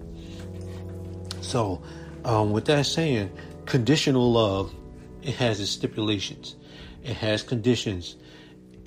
So, 1.47 1.81
um, 2.25 2.51
with 2.51 2.65
that 2.65 2.87
saying, 2.87 3.31
conditional 3.67 4.33
love, 4.33 4.75
it 5.23 5.37
has 5.37 5.61
its 5.61 5.71
stipulations, 5.71 6.57
it 7.05 7.17
has 7.17 7.45
conditions, 7.45 8.17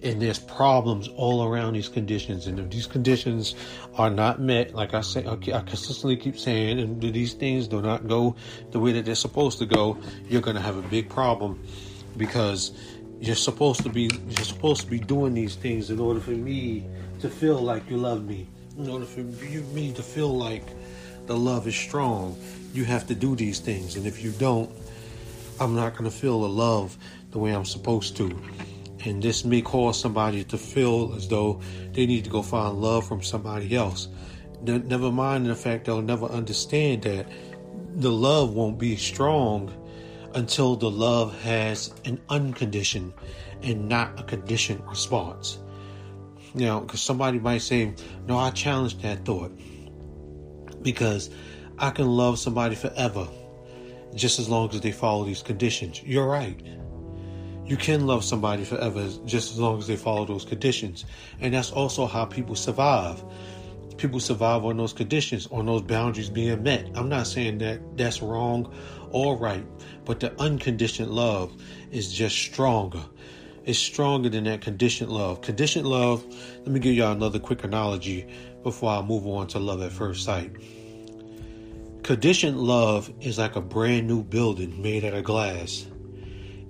and 0.03 0.21
there's 0.21 0.39
problems 0.39 1.07
all 1.07 1.45
around 1.45 1.73
these 1.73 1.87
conditions. 1.87 2.47
And 2.47 2.59
if 2.59 2.69
these 2.69 2.85
conditions 2.85 3.55
are 3.95 4.09
not 4.09 4.41
met, 4.41 4.75
like 4.75 4.93
I 4.93 4.99
say, 4.99 5.25
I 5.25 5.35
consistently 5.37 6.17
keep 6.17 6.37
saying, 6.37 6.79
and 6.79 7.01
these 7.01 7.33
things 7.33 7.69
do 7.69 7.81
not 7.81 8.09
go 8.09 8.35
the 8.71 8.79
way 8.79 8.91
that 8.91 9.05
they're 9.05 9.15
supposed 9.15 9.59
to 9.59 9.65
go, 9.65 9.97
you're 10.27 10.41
to 10.41 10.59
have 10.59 10.75
a 10.75 10.81
big 10.81 11.09
problem 11.09 11.63
because 12.17 12.73
you're 13.21 13.35
supposed 13.35 13.83
to 13.83 13.89
be 13.89 14.09
you're 14.27 14.43
supposed 14.43 14.81
to 14.81 14.87
be 14.87 14.99
doing 14.99 15.33
these 15.33 15.55
things 15.55 15.89
in 15.89 15.99
order 15.99 16.19
for 16.19 16.31
me 16.31 16.85
to 17.21 17.29
feel 17.29 17.59
like 17.59 17.89
you 17.89 17.95
love 17.95 18.25
me. 18.25 18.47
In 18.77 18.89
order 18.89 19.05
for 19.05 19.21
you, 19.21 19.61
me 19.73 19.93
to 19.93 20.03
feel 20.03 20.37
like 20.37 20.63
the 21.29 21.38
love 21.38 21.67
is 21.67 21.75
strong, 21.75 22.36
you 22.74 22.83
have 22.86 23.05
to 23.05 23.13
do 23.13 23.36
these 23.36 23.59
things. 23.59 23.95
And 23.95 24.07
if 24.07 24.24
you 24.24 24.31
don't, 24.31 24.67
I'm 25.59 25.75
not 25.75 25.91
going 25.95 26.09
to 26.09 26.15
feel 26.15 26.41
the 26.41 26.50
love 26.50 26.98
the 27.29 27.38
way 27.38 27.51
I'm 27.51 27.65
supposed 27.65 28.17
to. 28.17 28.36
And 29.05 29.21
this 29.21 29.45
may 29.45 29.62
cause 29.62 30.00
somebody 30.00 30.43
to 30.45 30.57
feel 30.57 31.13
as 31.13 31.27
though 31.27 31.62
they 31.93 32.07
need 32.07 32.24
to 32.24 32.31
go 32.31 32.41
find 32.41 32.81
love 32.81 33.07
from 33.07 33.21
somebody 33.21 33.75
else. 33.75 34.07
Never 34.63 35.12
mind 35.12 35.45
the 35.45 35.55
fact 35.55 35.86
they'll 35.86 36.01
never 36.01 36.25
understand 36.25 37.03
that 37.03 37.27
the 37.93 38.12
love 38.12 38.55
won't 38.55 38.79
be 38.79 38.95
strong 38.95 39.71
until 40.33 40.77
the 40.77 40.89
love 40.89 41.39
has 41.43 41.93
an 42.05 42.19
unconditioned 42.29 43.13
and 43.62 43.88
not 43.88 44.19
a 44.19 44.24
conditioned 44.24 44.81
response. 44.88 45.59
You 46.55 46.65
know, 46.65 46.79
because 46.79 47.01
somebody 47.01 47.38
might 47.38 47.62
say, 47.62 47.93
No, 48.25 48.39
I 48.39 48.50
challenge 48.50 49.00
that 49.03 49.25
thought. 49.25 49.51
Because 50.81 51.29
I 51.77 51.89
can 51.91 52.07
love 52.07 52.39
somebody 52.39 52.75
forever 52.75 53.27
just 54.15 54.39
as 54.39 54.50
long 54.50 54.69
as 54.69 54.81
they 54.81 54.91
follow 54.91 55.24
these 55.24 55.43
conditions. 55.43 56.01
You're 56.03 56.27
right 56.27 56.59
you 57.69 57.77
can 57.77 58.07
love 58.07 58.24
somebody 58.24 58.65
forever 58.65 59.07
just 59.25 59.51
as 59.51 59.59
long 59.59 59.77
as 59.77 59.86
they 59.86 59.95
follow 59.95 60.25
those 60.25 60.43
conditions. 60.43 61.05
And 61.39 61.53
that's 61.53 61.71
also 61.71 62.07
how 62.07 62.25
people 62.25 62.55
survive. 62.55 63.24
People 63.98 64.19
survive 64.19 64.65
on 64.65 64.77
those 64.77 64.91
conditions, 64.91 65.48
on 65.51 65.67
those 65.67 65.83
boundaries 65.83 66.31
being 66.31 66.63
met. 66.63 66.89
I'm 66.95 67.09
not 67.09 67.27
saying 67.27 67.59
that 67.59 67.79
that's 67.95 68.24
wrong 68.24 68.74
or 69.12 69.38
right, 69.38 69.63
but 70.03 70.19
the 70.19 70.33
unconditioned 70.41 71.12
love 71.12 71.55
is 71.91 72.12
just 72.12 72.36
stronger. 72.36 73.05
It's 73.65 73.77
stronger 73.77 74.29
than 74.29 74.45
that 74.45 74.62
conditioned 74.62 75.12
love. 75.12 75.41
Conditioned 75.41 75.86
love, 75.86 76.25
let 76.62 76.69
me 76.69 76.79
give 76.79 76.95
y'all 76.95 77.12
another 77.12 77.38
quick 77.38 77.63
analogy 77.63 78.27
before 78.63 78.91
I 78.91 79.01
move 79.01 79.25
on 79.27 79.47
to 79.47 79.59
love 79.59 79.81
at 79.81 79.91
first 79.91 80.23
sight. 80.23 80.51
Conditioned 82.03 82.59
love 82.59 83.11
is 83.21 83.37
like 83.37 83.55
a 83.55 83.61
brand 83.61 84.07
new 84.07 84.23
building 84.23 84.81
made 84.81 85.05
out 85.05 85.13
of 85.13 85.23
glass 85.23 85.85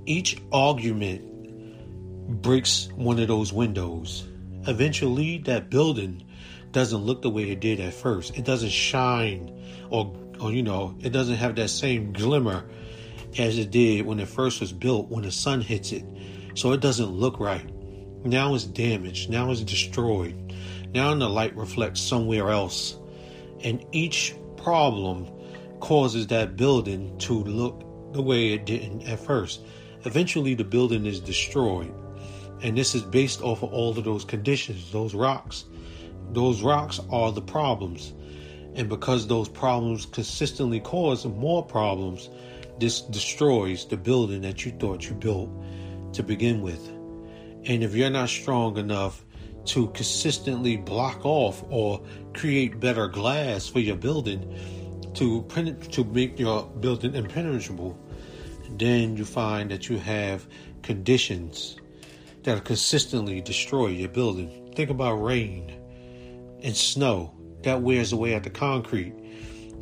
each 0.09 0.41
argument 0.51 2.41
breaks 2.41 2.89
one 2.95 3.19
of 3.19 3.27
those 3.27 3.53
windows. 3.53 4.27
Eventually, 4.67 5.37
that 5.45 5.69
building 5.69 6.25
doesn't 6.71 6.99
look 6.99 7.21
the 7.21 7.29
way 7.29 7.51
it 7.51 7.59
did 7.59 7.79
at 7.79 7.93
first. 7.93 8.35
It 8.35 8.43
doesn't 8.43 8.71
shine 8.71 9.55
or, 9.91 10.15
or 10.39 10.51
you 10.51 10.63
know, 10.63 10.95
it 11.01 11.11
doesn't 11.11 11.35
have 11.35 11.55
that 11.55 11.69
same 11.69 12.11
glimmer 12.11 12.65
as 13.37 13.59
it 13.59 13.69
did 13.69 14.05
when 14.05 14.19
it 14.19 14.27
first 14.27 14.59
was 14.61 14.73
built 14.73 15.09
when 15.09 15.23
the 15.23 15.31
sun 15.31 15.61
hits 15.61 15.91
it. 15.91 16.03
So 16.55 16.71
it 16.71 16.81
doesn't 16.81 17.09
look 17.09 17.39
right. 17.39 17.69
Now 18.25 18.55
it's 18.55 18.65
damaged. 18.65 19.29
Now 19.29 19.51
it's 19.51 19.61
destroyed. 19.61 20.48
Now 20.93 21.13
the 21.13 21.29
light 21.29 21.55
reflects 21.55 22.01
somewhere 22.01 22.49
else. 22.49 22.97
And 23.63 23.85
each 23.91 24.35
problem 24.57 25.27
causes 25.79 26.27
that 26.27 26.55
building 26.55 27.17
to 27.19 27.33
look 27.33 28.13
the 28.13 28.21
way 28.21 28.53
it 28.53 28.65
didn't 28.65 29.03
at 29.03 29.19
first. 29.19 29.61
Eventually, 30.05 30.55
the 30.55 30.63
building 30.63 31.05
is 31.05 31.19
destroyed. 31.19 31.93
And 32.61 32.77
this 32.77 32.95
is 32.95 33.03
based 33.03 33.41
off 33.41 33.63
of 33.63 33.73
all 33.73 33.97
of 33.97 34.03
those 34.03 34.25
conditions, 34.25 34.91
those 34.91 35.13
rocks. 35.13 35.65
Those 36.31 36.61
rocks 36.61 36.99
are 37.11 37.31
the 37.31 37.41
problems. 37.41 38.13
And 38.75 38.89
because 38.89 39.27
those 39.27 39.49
problems 39.49 40.05
consistently 40.05 40.79
cause 40.79 41.25
more 41.25 41.65
problems, 41.65 42.29
this 42.79 43.01
destroys 43.01 43.85
the 43.85 43.97
building 43.97 44.41
that 44.41 44.65
you 44.65 44.71
thought 44.71 45.07
you 45.07 45.15
built 45.15 45.49
to 46.13 46.23
begin 46.23 46.61
with. 46.61 46.87
And 47.65 47.83
if 47.83 47.93
you're 47.93 48.09
not 48.09 48.29
strong 48.29 48.77
enough 48.77 49.25
to 49.69 49.87
consistently 49.89 50.77
block 50.77 51.23
off 51.23 51.63
or 51.69 52.01
create 52.33 52.79
better 52.79 53.07
glass 53.07 53.67
for 53.67 53.79
your 53.79 53.95
building 53.95 54.41
to 55.13 55.43
to 55.91 56.03
make 56.05 56.39
your 56.39 56.63
building 56.79 57.13
impenetrable, 57.13 57.97
then 58.77 59.15
you 59.15 59.25
find 59.25 59.69
that 59.69 59.87
you 59.87 59.97
have 59.99 60.47
conditions 60.81 61.77
that 62.43 62.63
consistently 62.63 63.41
destroy 63.41 63.87
your 63.87 64.09
building. 64.09 64.71
Think 64.75 64.89
about 64.89 65.15
rain 65.15 65.71
and 66.63 66.75
snow 66.75 67.33
that 67.61 67.81
wears 67.81 68.11
away 68.11 68.33
at 68.33 68.43
the 68.43 68.49
concrete. 68.49 69.13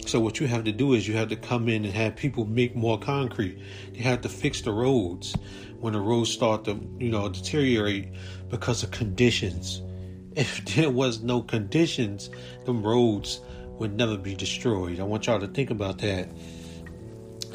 So 0.06 0.20
what 0.20 0.40
you 0.40 0.48
have 0.48 0.64
to 0.66 0.72
do 0.72 0.94
is 0.94 1.08
you 1.08 1.16
have 1.16 1.30
to 1.30 1.36
come 1.36 1.70
in 1.70 1.86
and 1.86 1.94
have 1.94 2.16
people 2.16 2.46
make 2.46 2.76
more 2.76 3.00
concrete. 3.00 3.60
You 3.94 4.04
have 4.04 4.22
to 4.22 4.30
fix 4.30 4.62
the 4.62 4.72
roads 4.72 5.36
when 5.80 5.94
the 5.94 6.00
roads 6.00 6.32
start 6.32 6.66
to, 6.66 6.80
you 7.00 7.10
know, 7.10 7.30
deteriorate 7.30 8.10
because 8.50 8.84
of 8.84 8.92
conditions. 8.92 9.82
If 10.38 10.64
there 10.76 10.92
was 10.92 11.24
no 11.24 11.42
conditions, 11.42 12.30
the 12.66 12.72
roads 12.72 13.42
would 13.80 13.96
never 13.98 14.18
be 14.18 14.36
destroyed. 14.36 15.00
I 15.00 15.04
want 15.04 15.26
y'all 15.26 15.40
to 15.40 15.48
think 15.48 15.72
about 15.72 15.98
that 16.00 16.30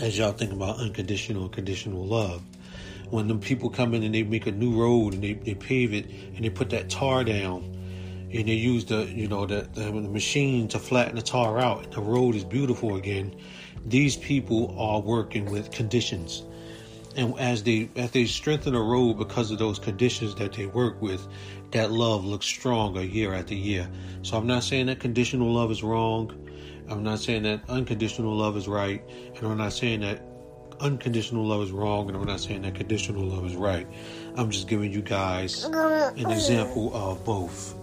as 0.01 0.19
y'all 0.19 0.33
think 0.33 0.53
about 0.53 0.79
unconditional 0.79 1.45
and 1.45 1.53
conditional 1.53 2.05
love. 2.05 2.43
When 3.11 3.29
them 3.29 3.39
people 3.39 3.71
come 3.71 3.95
in 3.95 4.03
and 4.03 4.13
they 4.13 4.25
make 4.25 4.49
a 4.49 4.51
new 4.51 4.73
road 4.75 5.15
and 5.15 5.23
they, 5.23 5.35
they 5.35 5.55
pave 5.55 5.95
it 5.95 6.11
and 6.35 6.45
they 6.45 6.51
put 6.51 6.71
that 6.71 6.91
tar 6.91 7.23
down 7.23 7.73
and 8.33 8.49
they 8.49 8.55
use 8.55 8.85
the 8.87 9.05
you 9.05 9.29
know 9.29 9.47
the, 9.47 9.69
the 9.75 9.93
machine 9.93 10.67
to 10.69 10.79
flatten 10.79 11.17
the 11.17 11.23
tar 11.23 11.59
out 11.59 11.85
and 11.85 11.93
the 11.93 12.01
road 12.01 12.35
is 12.35 12.45
beautiful 12.45 12.97
again 12.97 13.35
these 13.85 14.17
people 14.17 14.75
are 14.79 15.01
working 15.01 15.51
with 15.51 15.71
conditions 15.71 16.45
and 17.17 17.39
as 17.39 17.63
they 17.63 17.89
as 17.97 18.11
they 18.11 18.25
strengthen 18.25 18.75
a 18.75 18.81
road 18.81 19.15
because 19.15 19.51
of 19.51 19.59
those 19.59 19.79
conditions 19.79 20.35
that 20.37 20.53
they 20.53 20.67
work 20.67 21.01
with 21.01 21.27
that 21.73 21.91
love 21.91 22.25
looks 22.25 22.47
stronger 22.47 23.03
year 23.03 23.35
after 23.35 23.55
year. 23.55 23.89
So 24.23 24.37
i'm 24.37 24.47
not 24.47 24.65
saying 24.65 24.87
that 24.87 25.01
conditional 25.01 25.53
love 25.53 25.71
is 25.71 25.83
wrong. 25.83 26.31
I'm 26.89 27.03
not 27.03 27.21
saying 27.21 27.45
that 27.45 27.63
unconditional 27.69 28.35
love 28.35 28.57
is 28.57 28.69
right. 28.69 29.03
And 29.37 29.47
i'm 29.47 29.59
not 29.59 29.73
saying 29.73 30.01
that 30.01 30.23
unconditional 30.81 31.45
love 31.45 31.63
is 31.63 31.71
wrong. 31.71 32.09
And 32.09 32.17
i'm 32.17 32.25
not 32.25 32.41
saying 32.41 32.63
that 32.63 32.75
conditional 32.75 33.25
love 33.25 33.45
is 33.47 33.57
right. 33.57 33.87
I'm 34.37 34.51
just 34.51 34.69
giving 34.69 34.93
you 34.93 35.03
guys 35.03 35.65
an 35.65 36.31
example 36.31 36.95
of 36.95 37.25
both. 37.25 37.75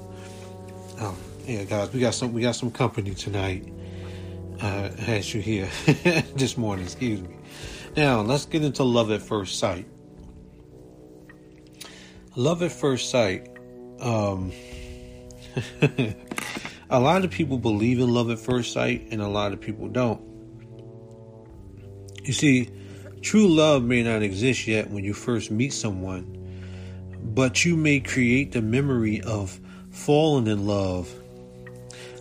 Um, 0.99 1.17
yeah 1.45 1.63
guys 1.63 1.91
we 1.93 1.99
got 1.99 2.13
some 2.13 2.33
we 2.33 2.41
got 2.41 2.55
some 2.55 2.71
company 2.71 3.13
tonight. 3.13 3.71
Uh 4.61 4.89
as 5.07 5.33
you 5.33 5.41
hear 5.41 5.69
this 6.35 6.57
morning. 6.57 6.85
Excuse 6.85 7.21
me 7.21 7.35
now, 7.95 8.21
let's 8.21 8.45
get 8.45 8.63
into 8.63 8.83
love 8.83 9.11
at 9.11 9.21
first 9.21 9.59
sight. 9.59 9.87
Love 12.35 12.61
at 12.63 12.71
first 12.71 13.09
sight. 13.09 13.49
Um, 13.99 14.51
a 16.89 16.99
lot 16.99 17.25
of 17.25 17.31
people 17.31 17.57
believe 17.57 17.99
in 17.99 18.13
love 18.13 18.29
at 18.29 18.39
first 18.39 18.71
sight, 18.71 19.07
and 19.11 19.21
a 19.21 19.27
lot 19.27 19.53
of 19.53 19.59
people 19.59 19.87
don't. 19.87 20.21
You 22.23 22.33
see, 22.33 22.69
true 23.21 23.47
love 23.47 23.83
may 23.83 24.03
not 24.03 24.21
exist 24.21 24.67
yet 24.67 24.89
when 24.89 25.03
you 25.03 25.13
first 25.13 25.51
meet 25.51 25.73
someone, 25.73 26.35
but 27.21 27.65
you 27.65 27.75
may 27.75 27.99
create 27.99 28.51
the 28.51 28.61
memory 28.61 29.21
of 29.21 29.59
falling 29.89 30.47
in 30.47 30.67
love 30.67 31.13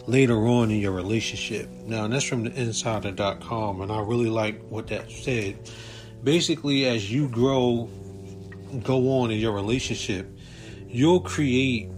later 0.08 0.46
on 0.46 0.70
in 0.70 0.80
your 0.80 0.92
relationship. 0.92 1.68
Now, 1.84 2.08
that's 2.08 2.24
from 2.24 2.44
the 2.44 2.60
insider.com, 2.60 3.82
and 3.82 3.92
I 3.92 4.00
really 4.00 4.30
like 4.30 4.60
what 4.68 4.86
that 4.86 5.10
said. 5.10 5.70
Basically, 6.24 6.86
as 6.86 7.12
you 7.12 7.28
grow, 7.28 7.90
go 8.82 9.20
on 9.20 9.30
in 9.30 9.38
your 9.38 9.52
relationship, 9.52 10.26
you'll 10.88 11.20
create 11.20 11.90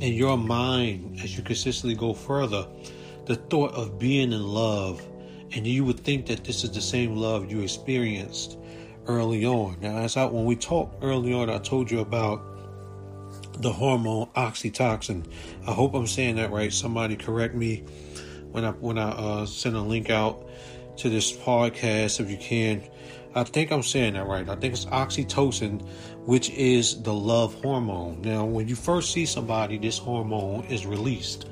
in 0.00 0.14
your 0.14 0.38
mind, 0.38 1.18
as 1.22 1.36
you 1.36 1.42
consistently 1.42 1.96
go 1.96 2.14
further, 2.14 2.66
the 3.26 3.34
thought 3.34 3.74
of 3.74 3.98
being 3.98 4.32
in 4.32 4.42
love, 4.42 5.02
and 5.52 5.66
you 5.66 5.84
would 5.84 5.98
think 5.98 6.26
that 6.26 6.44
this 6.44 6.62
is 6.62 6.70
the 6.70 6.80
same 6.80 7.16
love 7.16 7.50
you 7.50 7.60
experienced 7.62 8.58
early 9.08 9.44
on. 9.44 9.76
Now, 9.80 9.98
as 9.98 10.16
I, 10.16 10.24
when 10.24 10.44
we 10.44 10.54
talked 10.54 11.02
early 11.02 11.32
on, 11.34 11.50
I 11.50 11.58
told 11.58 11.90
you 11.90 11.98
about 11.98 12.49
the 13.60 13.72
hormone 13.72 14.26
oxytocin. 14.36 15.30
I 15.66 15.72
hope 15.72 15.94
I'm 15.94 16.06
saying 16.06 16.36
that 16.36 16.50
right. 16.50 16.72
Somebody 16.72 17.16
correct 17.16 17.54
me 17.54 17.84
when 18.50 18.64
I 18.64 18.70
when 18.72 18.98
I 18.98 19.10
uh, 19.10 19.46
send 19.46 19.76
a 19.76 19.80
link 19.80 20.10
out 20.10 20.48
to 20.98 21.08
this 21.08 21.32
podcast 21.32 22.20
if 22.20 22.30
you 22.30 22.36
can. 22.36 22.82
I 23.34 23.44
think 23.44 23.70
I'm 23.70 23.82
saying 23.82 24.14
that 24.14 24.26
right. 24.26 24.48
I 24.48 24.56
think 24.56 24.74
it's 24.74 24.86
oxytocin, 24.86 25.86
which 26.26 26.50
is 26.50 27.02
the 27.02 27.14
love 27.14 27.54
hormone. 27.62 28.22
Now, 28.22 28.44
when 28.44 28.66
you 28.66 28.74
first 28.74 29.12
see 29.12 29.24
somebody, 29.24 29.78
this 29.78 29.98
hormone 29.98 30.64
is 30.64 30.84
released. 30.84 31.46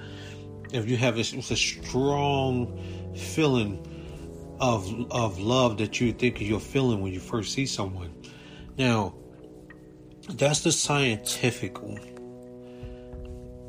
If 0.72 0.88
you 0.88 0.96
have 0.96 1.16
a, 1.16 1.20
a 1.20 1.56
strong 1.56 3.14
feeling 3.16 3.84
of 4.60 5.12
of 5.12 5.38
love 5.38 5.78
that 5.78 6.00
you 6.00 6.12
think 6.12 6.40
you're 6.40 6.58
feeling 6.60 7.00
when 7.00 7.12
you 7.12 7.20
first 7.20 7.52
see 7.52 7.66
someone. 7.66 8.12
Now, 8.76 9.14
that's 10.30 10.60
the 10.60 10.72
scientific 10.72 11.76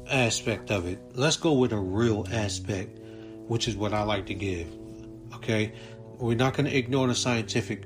aspect 0.10 0.72
of 0.72 0.86
it. 0.86 1.00
Let's 1.13 1.38
go 1.38 1.54
with 1.54 1.72
a 1.72 1.80
real 1.80 2.26
aspect, 2.32 3.00
which 3.48 3.67
is 3.67 3.76
what 3.76 3.93
I 3.93 4.04
like 4.04 4.26
to 4.28 4.34
give. 4.34 4.67
Okay? 5.36 5.74
We're 6.17 6.36
not 6.36 6.54
going 6.54 6.65
to 6.65 6.76
ignore 6.76 7.08
the 7.08 7.15
scientific 7.15 7.86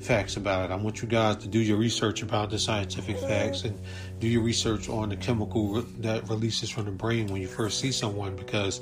facts 0.00 0.36
about 0.36 0.70
it. 0.70 0.72
I 0.72 0.76
want 0.76 1.00
you 1.00 1.08
guys 1.08 1.36
to 1.36 1.48
do 1.48 1.58
your 1.58 1.76
research 1.76 2.22
about 2.22 2.50
the 2.50 2.58
scientific 2.58 3.18
facts 3.18 3.62
and 3.62 3.80
do 4.18 4.28
your 4.28 4.42
research 4.42 4.88
on 4.88 5.08
the 5.08 5.16
chemical 5.16 5.68
re- 5.68 5.86
that 5.98 6.28
releases 6.28 6.70
from 6.70 6.86
the 6.86 6.90
brain 6.90 7.28
when 7.28 7.40
you 7.40 7.48
first 7.48 7.80
see 7.80 7.92
someone 7.92 8.34
because 8.34 8.80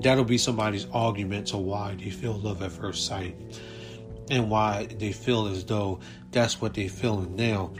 that'll 0.00 0.24
be 0.24 0.38
somebody's 0.38 0.86
argument 0.92 1.46
to 1.48 1.58
why 1.58 1.94
they 1.94 2.10
feel 2.10 2.34
love 2.34 2.62
at 2.62 2.72
first 2.72 3.06
sight 3.06 3.36
and 4.30 4.50
why 4.50 4.86
they 4.98 5.12
feel 5.12 5.46
as 5.46 5.64
though 5.64 6.00
that's 6.30 6.60
what 6.60 6.72
they're 6.72 6.88
feeling 6.88 7.36
now 7.36 7.70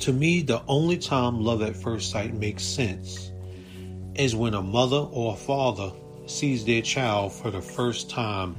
to 0.00 0.12
me, 0.12 0.42
the 0.42 0.62
only 0.68 0.96
time 0.96 1.40
love 1.40 1.62
at 1.62 1.76
first 1.76 2.10
sight 2.10 2.34
makes 2.34 2.62
sense 2.62 3.32
is 4.14 4.34
when 4.34 4.54
a 4.54 4.62
mother 4.62 4.96
or 4.96 5.34
a 5.34 5.36
father 5.36 5.92
sees 6.26 6.64
their 6.64 6.82
child 6.82 7.32
for 7.32 7.50
the 7.50 7.60
first 7.60 8.10
time. 8.10 8.54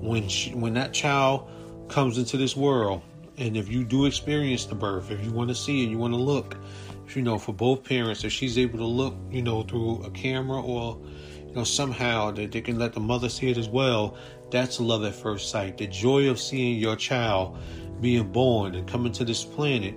When 0.00 0.28
she, 0.28 0.54
when 0.54 0.74
that 0.74 0.92
child 0.92 1.50
comes 1.88 2.18
into 2.18 2.36
this 2.36 2.56
world, 2.56 3.02
and 3.36 3.56
if 3.56 3.68
you 3.68 3.84
do 3.84 4.06
experience 4.06 4.64
the 4.64 4.74
birth, 4.74 5.10
if 5.10 5.24
you 5.24 5.32
want 5.32 5.48
to 5.48 5.54
see 5.54 5.84
it, 5.84 5.90
you 5.90 5.98
want 5.98 6.14
to 6.14 6.20
look, 6.20 6.56
if 7.06 7.16
you 7.16 7.22
know, 7.22 7.38
for 7.38 7.52
both 7.52 7.84
parents, 7.84 8.24
if 8.24 8.32
she's 8.32 8.58
able 8.58 8.78
to 8.78 8.86
look, 8.86 9.16
you 9.30 9.42
know, 9.42 9.62
through 9.62 10.02
a 10.04 10.10
camera 10.10 10.60
or 10.60 11.00
you 11.46 11.54
know 11.54 11.64
somehow 11.64 12.30
that 12.32 12.52
they 12.52 12.60
can 12.60 12.78
let 12.78 12.92
the 12.92 13.00
mother 13.00 13.28
see 13.28 13.50
it 13.50 13.58
as 13.58 13.68
well, 13.68 14.16
that's 14.50 14.80
love 14.80 15.04
at 15.04 15.14
first 15.14 15.50
sight. 15.50 15.78
The 15.78 15.86
joy 15.86 16.28
of 16.28 16.38
seeing 16.38 16.78
your 16.78 16.96
child 16.96 17.58
being 18.00 18.30
born 18.30 18.74
and 18.74 18.86
coming 18.86 19.12
to 19.12 19.24
this 19.24 19.44
planet 19.44 19.94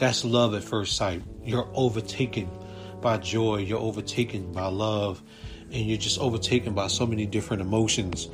that's 0.00 0.24
love 0.24 0.54
at 0.54 0.64
first 0.64 0.96
sight. 0.96 1.22
You're 1.44 1.68
overtaken 1.74 2.50
by 3.02 3.18
joy, 3.18 3.58
you're 3.58 3.78
overtaken 3.78 4.50
by 4.50 4.66
love, 4.66 5.22
and 5.70 5.86
you're 5.86 5.98
just 5.98 6.18
overtaken 6.18 6.72
by 6.72 6.86
so 6.86 7.06
many 7.06 7.26
different 7.26 7.60
emotions. 7.60 8.28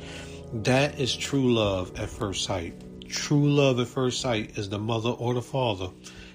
That 0.53 0.97
is 0.97 1.13
true 1.13 1.53
love 1.53 1.99
at 1.99 2.09
first 2.09 2.45
sight. 2.45 2.73
True 3.09 3.49
love 3.49 3.81
at 3.81 3.87
first 3.87 4.21
sight 4.21 4.57
is 4.57 4.69
the 4.69 4.79
mother 4.79 5.09
or 5.09 5.33
the 5.33 5.41
father 5.41 5.89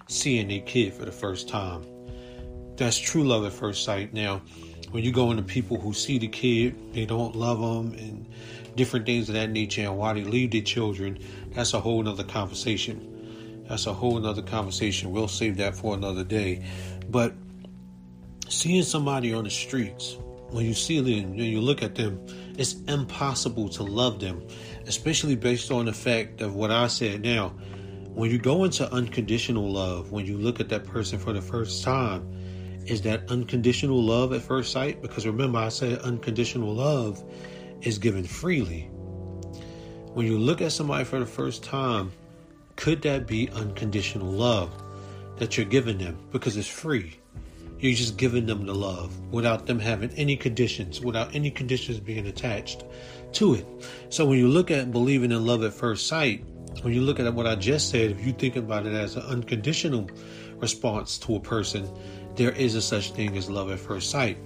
seeing 0.07 0.49
their 0.49 0.61
kid 0.61 0.93
for 0.93 1.07
the 1.07 1.13
first 1.13 1.49
time. 1.49 1.83
That's 2.77 2.99
true 2.99 3.25
love 3.25 3.47
at 3.47 3.55
first 3.55 3.85
sight. 3.85 4.13
Now, 4.13 4.43
when 4.91 5.03
you 5.03 5.13
go 5.13 5.31
into 5.31 5.43
people 5.43 5.81
who 5.81 5.95
see 5.95 6.19
the 6.19 6.29
kid, 6.29 6.93
they 6.93 7.07
don't 7.07 7.35
love 7.35 7.59
them, 7.59 7.99
and 7.99 8.27
different 8.77 9.07
things 9.07 9.31
of 9.31 9.35
that 9.37 9.49
nature, 9.49 9.83
and 9.83 9.97
why 9.97 10.13
they 10.13 10.25
leave 10.25 10.51
their 10.51 10.61
children, 10.61 11.19
that's 11.53 11.73
a 11.73 11.81
whole 11.81 12.03
nother 12.03 12.25
conversation. 12.25 13.12
That's 13.73 13.87
a 13.87 13.95
whole 13.95 14.21
nother 14.21 14.43
conversation. 14.43 15.13
We'll 15.13 15.29
save 15.29 15.57
that 15.57 15.75
for 15.75 15.95
another 15.95 16.25
day. 16.25 16.63
But 17.09 17.33
seeing 18.47 18.83
somebody 18.83 19.33
on 19.33 19.45
the 19.45 19.51
streets, 19.51 20.19
when 20.51 20.67
you 20.67 20.75
see 20.75 21.01
them, 21.01 21.31
when 21.31 21.47
you 21.47 21.63
look 21.63 21.83
at 21.83 21.95
them, 21.95 22.21
it's 22.59 22.75
impossible 22.87 23.71
to 23.71 23.83
love 23.83 24.21
them, 24.21 24.47
especially 24.87 25.37
based 25.37 25.71
on 25.71 25.87
the 25.87 25.93
fact 25.95 26.43
of 26.43 26.55
what 26.55 26.71
I 26.71 26.87
said 26.87 27.23
now. 27.23 27.55
When 28.13 28.31
you 28.31 28.37
go 28.39 28.65
into 28.65 28.93
unconditional 28.93 29.73
love, 29.73 30.13
when 30.13 30.27
you 30.27 30.37
look 30.37 30.61
at 30.61 30.69
that 30.69 30.85
person 30.85 31.19
for 31.19 31.33
the 31.33 31.41
first 31.41 31.83
time, 31.83 32.31
is 32.85 33.01
that 33.03 33.31
unconditional 33.31 34.03
love 34.03 34.35
at 34.35 34.43
first 34.43 34.71
sight? 34.71 35.01
Because 35.01 35.27
remember, 35.27 35.61
I 35.61 35.71
said 35.71 35.99
unconditional 36.01 36.75
love 36.75 37.25
is 37.81 37.97
given 37.97 38.25
freely. 38.25 38.91
When 40.13 40.27
you 40.27 40.39
look 40.39 40.61
at 40.61 40.73
somebody 40.73 41.05
for 41.05 41.19
the 41.19 41.25
first 41.25 41.65
time, 41.65 42.13
could 42.83 43.01
that 43.03 43.29
be 43.29 43.49
unconditional 43.51 44.27
love 44.27 44.69
that 45.37 45.57
you're 45.57 45.65
giving 45.65 45.99
them 45.99 46.19
because 46.33 46.57
it's 46.57 46.67
free? 46.67 47.17
You're 47.79 47.95
just 47.95 48.17
giving 48.17 48.45
them 48.45 48.67
the 48.67 48.75
love 48.75 49.17
without 49.31 49.67
them 49.67 49.79
having 49.79 50.11
any 50.15 50.37
conditions, 50.37 51.01
without 51.01 51.33
any 51.33 51.49
conditions 51.49 52.01
being 52.01 52.27
attached 52.27 52.83
to 53.35 53.55
it. 53.55 53.65
So 54.09 54.27
when 54.27 54.37
you 54.37 54.49
look 54.49 54.73
at 54.73 54.91
believing 54.91 55.31
in 55.31 55.47
love 55.47 55.63
at 55.63 55.73
first 55.73 56.09
sight, 56.09 56.45
when 56.83 56.93
you 56.93 57.03
look 57.03 57.21
at 57.21 57.33
what 57.33 57.47
I 57.47 57.55
just 57.55 57.89
said, 57.89 58.11
if 58.11 58.27
you 58.27 58.33
think 58.33 58.57
about 58.57 58.85
it 58.85 58.95
as 58.95 59.15
an 59.15 59.23
unconditional 59.23 60.11
response 60.57 61.19
to 61.19 61.37
a 61.37 61.41
person, 61.41 61.89
there 62.35 62.51
is 62.51 62.75
a 62.75 62.83
such 62.83 63.13
thing 63.13 63.37
as 63.37 63.49
love 63.49 63.71
at 63.71 63.79
first 63.79 64.11
sight. 64.11 64.39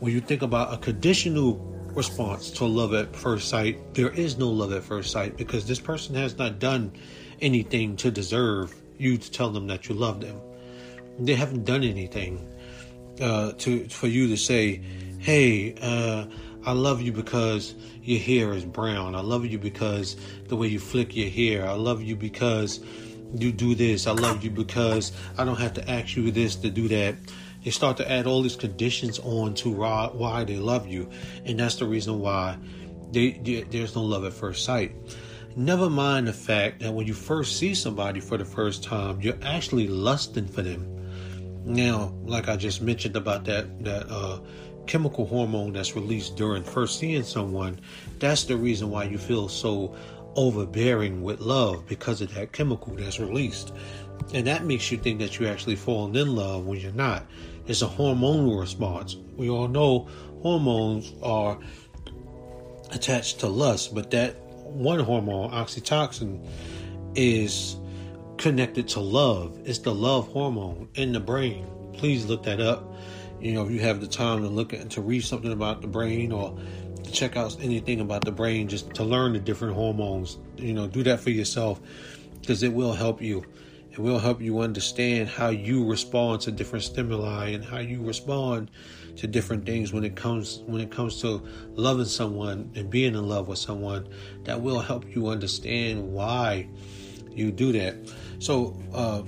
When 0.00 0.12
you 0.12 0.18
think 0.18 0.42
about 0.42 0.74
a 0.74 0.78
conditional 0.78 1.54
response 1.94 2.50
to 2.50 2.64
love 2.64 2.94
at 2.94 3.14
first 3.14 3.48
sight, 3.48 3.94
there 3.94 4.10
is 4.10 4.38
no 4.38 4.50
love 4.50 4.72
at 4.72 4.82
first 4.82 5.12
sight 5.12 5.36
because 5.36 5.68
this 5.68 5.78
person 5.78 6.16
has 6.16 6.36
not 6.36 6.58
done 6.58 6.90
anything 7.40 7.96
to 7.96 8.10
deserve 8.10 8.74
you 8.98 9.18
to 9.18 9.30
tell 9.30 9.50
them 9.50 9.66
that 9.66 9.88
you 9.88 9.94
love 9.94 10.20
them. 10.20 10.40
They 11.18 11.34
haven't 11.34 11.64
done 11.64 11.82
anything 11.82 12.46
uh, 13.20 13.52
to 13.52 13.88
for 13.88 14.06
you 14.06 14.28
to 14.28 14.36
say, 14.36 14.80
"Hey, 15.18 15.74
uh, 15.80 16.26
I 16.64 16.72
love 16.72 17.00
you 17.00 17.12
because 17.12 17.74
your 18.02 18.20
hair 18.20 18.52
is 18.52 18.64
brown. 18.64 19.14
I 19.14 19.20
love 19.20 19.44
you 19.46 19.58
because 19.58 20.16
the 20.48 20.56
way 20.56 20.68
you 20.68 20.78
flick 20.78 21.16
your 21.16 21.30
hair. 21.30 21.66
I 21.68 21.72
love 21.74 22.02
you 22.02 22.16
because 22.16 22.80
you 23.34 23.52
do 23.52 23.74
this. 23.74 24.06
I 24.06 24.12
love 24.12 24.44
you 24.44 24.50
because 24.50 25.12
I 25.38 25.44
don't 25.44 25.58
have 25.58 25.74
to 25.74 25.90
ask 25.90 26.16
you 26.16 26.30
this 26.30 26.56
to 26.56 26.70
do 26.70 26.88
that. 26.88 27.16
They 27.64 27.70
start 27.70 27.96
to 27.96 28.10
add 28.10 28.26
all 28.26 28.42
these 28.42 28.54
conditions 28.56 29.18
on 29.18 29.54
to 29.54 29.70
why 29.70 30.44
they 30.44 30.56
love 30.56 30.86
you, 30.86 31.10
and 31.44 31.58
that's 31.58 31.76
the 31.76 31.86
reason 31.86 32.20
why 32.20 32.58
they, 33.10 33.64
there's 33.70 33.94
no 33.96 34.02
love 34.02 34.24
at 34.24 34.32
first 34.32 34.64
sight. 34.64 34.92
Never 35.58 35.88
mind 35.88 36.28
the 36.28 36.34
fact 36.34 36.80
that 36.80 36.92
when 36.92 37.06
you 37.06 37.14
first 37.14 37.58
see 37.58 37.74
somebody 37.74 38.20
for 38.20 38.36
the 38.36 38.44
first 38.44 38.84
time, 38.84 39.22
you're 39.22 39.38
actually 39.42 39.88
lusting 39.88 40.46
for 40.46 40.60
them. 40.60 40.86
Now, 41.64 42.12
like 42.24 42.48
I 42.48 42.56
just 42.56 42.82
mentioned 42.82 43.16
about 43.16 43.46
that 43.46 43.82
that 43.82 44.06
uh, 44.10 44.40
chemical 44.86 45.24
hormone 45.24 45.72
that's 45.72 45.96
released 45.96 46.36
during 46.36 46.62
first 46.62 46.98
seeing 46.98 47.22
someone, 47.22 47.80
that's 48.18 48.44
the 48.44 48.54
reason 48.54 48.90
why 48.90 49.04
you 49.04 49.16
feel 49.16 49.48
so 49.48 49.96
overbearing 50.34 51.22
with 51.22 51.40
love 51.40 51.86
because 51.86 52.20
of 52.20 52.34
that 52.34 52.52
chemical 52.52 52.94
that's 52.94 53.18
released. 53.18 53.72
And 54.34 54.46
that 54.46 54.66
makes 54.66 54.92
you 54.92 54.98
think 54.98 55.20
that 55.20 55.38
you're 55.40 55.50
actually 55.50 55.76
falling 55.76 56.14
in 56.16 56.36
love 56.36 56.66
when 56.66 56.80
you're 56.80 56.92
not. 56.92 57.26
It's 57.66 57.80
a 57.80 57.86
hormonal 57.86 58.60
response. 58.60 59.16
We 59.36 59.48
all 59.48 59.68
know 59.68 60.06
hormones 60.42 61.14
are 61.22 61.58
attached 62.92 63.40
to 63.40 63.46
lust, 63.46 63.94
but 63.94 64.10
that 64.10 64.36
one 64.78 65.00
hormone, 65.00 65.50
oxytocin, 65.50 66.46
is 67.14 67.76
connected 68.36 68.88
to 68.88 69.00
love. 69.00 69.58
It's 69.64 69.78
the 69.78 69.94
love 69.94 70.28
hormone 70.28 70.88
in 70.94 71.12
the 71.12 71.20
brain. 71.20 71.66
Please 71.94 72.26
look 72.26 72.42
that 72.44 72.60
up. 72.60 72.94
You 73.40 73.52
know, 73.52 73.64
if 73.64 73.70
you 73.70 73.80
have 73.80 74.00
the 74.00 74.06
time 74.06 74.42
to 74.42 74.48
look 74.48 74.72
at 74.72 74.90
to 74.90 75.00
read 75.00 75.24
something 75.24 75.52
about 75.52 75.82
the 75.82 75.88
brain 75.88 76.32
or 76.32 76.56
to 77.02 77.12
check 77.12 77.36
out 77.36 77.56
anything 77.60 78.00
about 78.00 78.24
the 78.24 78.32
brain, 78.32 78.68
just 78.68 78.94
to 78.94 79.04
learn 79.04 79.32
the 79.32 79.38
different 79.38 79.74
hormones. 79.74 80.38
You 80.56 80.72
know, 80.72 80.86
do 80.86 81.02
that 81.04 81.20
for 81.20 81.30
yourself 81.30 81.80
because 82.40 82.62
it 82.62 82.72
will 82.72 82.92
help 82.92 83.22
you. 83.22 83.44
It 83.96 84.02
will 84.02 84.18
help 84.18 84.42
you 84.42 84.60
understand 84.60 85.30
how 85.30 85.48
you 85.48 85.88
respond 85.88 86.42
to 86.42 86.52
different 86.52 86.84
stimuli 86.84 87.48
and 87.48 87.64
how 87.64 87.78
you 87.78 88.02
respond 88.02 88.70
to 89.16 89.26
different 89.26 89.64
things 89.64 89.90
when 89.90 90.04
it 90.04 90.14
comes 90.14 90.62
when 90.66 90.82
it 90.82 90.90
comes 90.90 91.22
to 91.22 91.42
loving 91.70 92.04
someone 92.04 92.70
and 92.74 92.90
being 92.90 93.14
in 93.14 93.26
love 93.26 93.48
with 93.48 93.58
someone. 93.58 94.06
That 94.44 94.60
will 94.60 94.80
help 94.80 95.06
you 95.14 95.28
understand 95.28 96.12
why 96.12 96.68
you 97.30 97.50
do 97.50 97.72
that. 97.72 97.96
So 98.38 98.76
uh, 98.92 99.22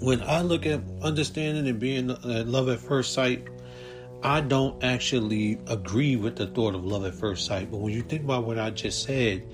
when 0.00 0.22
I 0.22 0.42
look 0.42 0.66
at 0.66 0.80
understanding 1.00 1.68
and 1.68 1.78
being 1.78 2.10
uh, 2.10 2.42
love 2.44 2.68
at 2.68 2.80
first 2.80 3.12
sight, 3.12 3.46
I 4.24 4.40
don't 4.40 4.82
actually 4.82 5.60
agree 5.68 6.16
with 6.16 6.34
the 6.34 6.48
thought 6.48 6.74
of 6.74 6.84
love 6.84 7.04
at 7.04 7.14
first 7.14 7.46
sight. 7.46 7.70
But 7.70 7.78
when 7.78 7.92
you 7.92 8.02
think 8.02 8.24
about 8.24 8.44
what 8.44 8.58
I 8.58 8.70
just 8.70 9.04
said, 9.04 9.46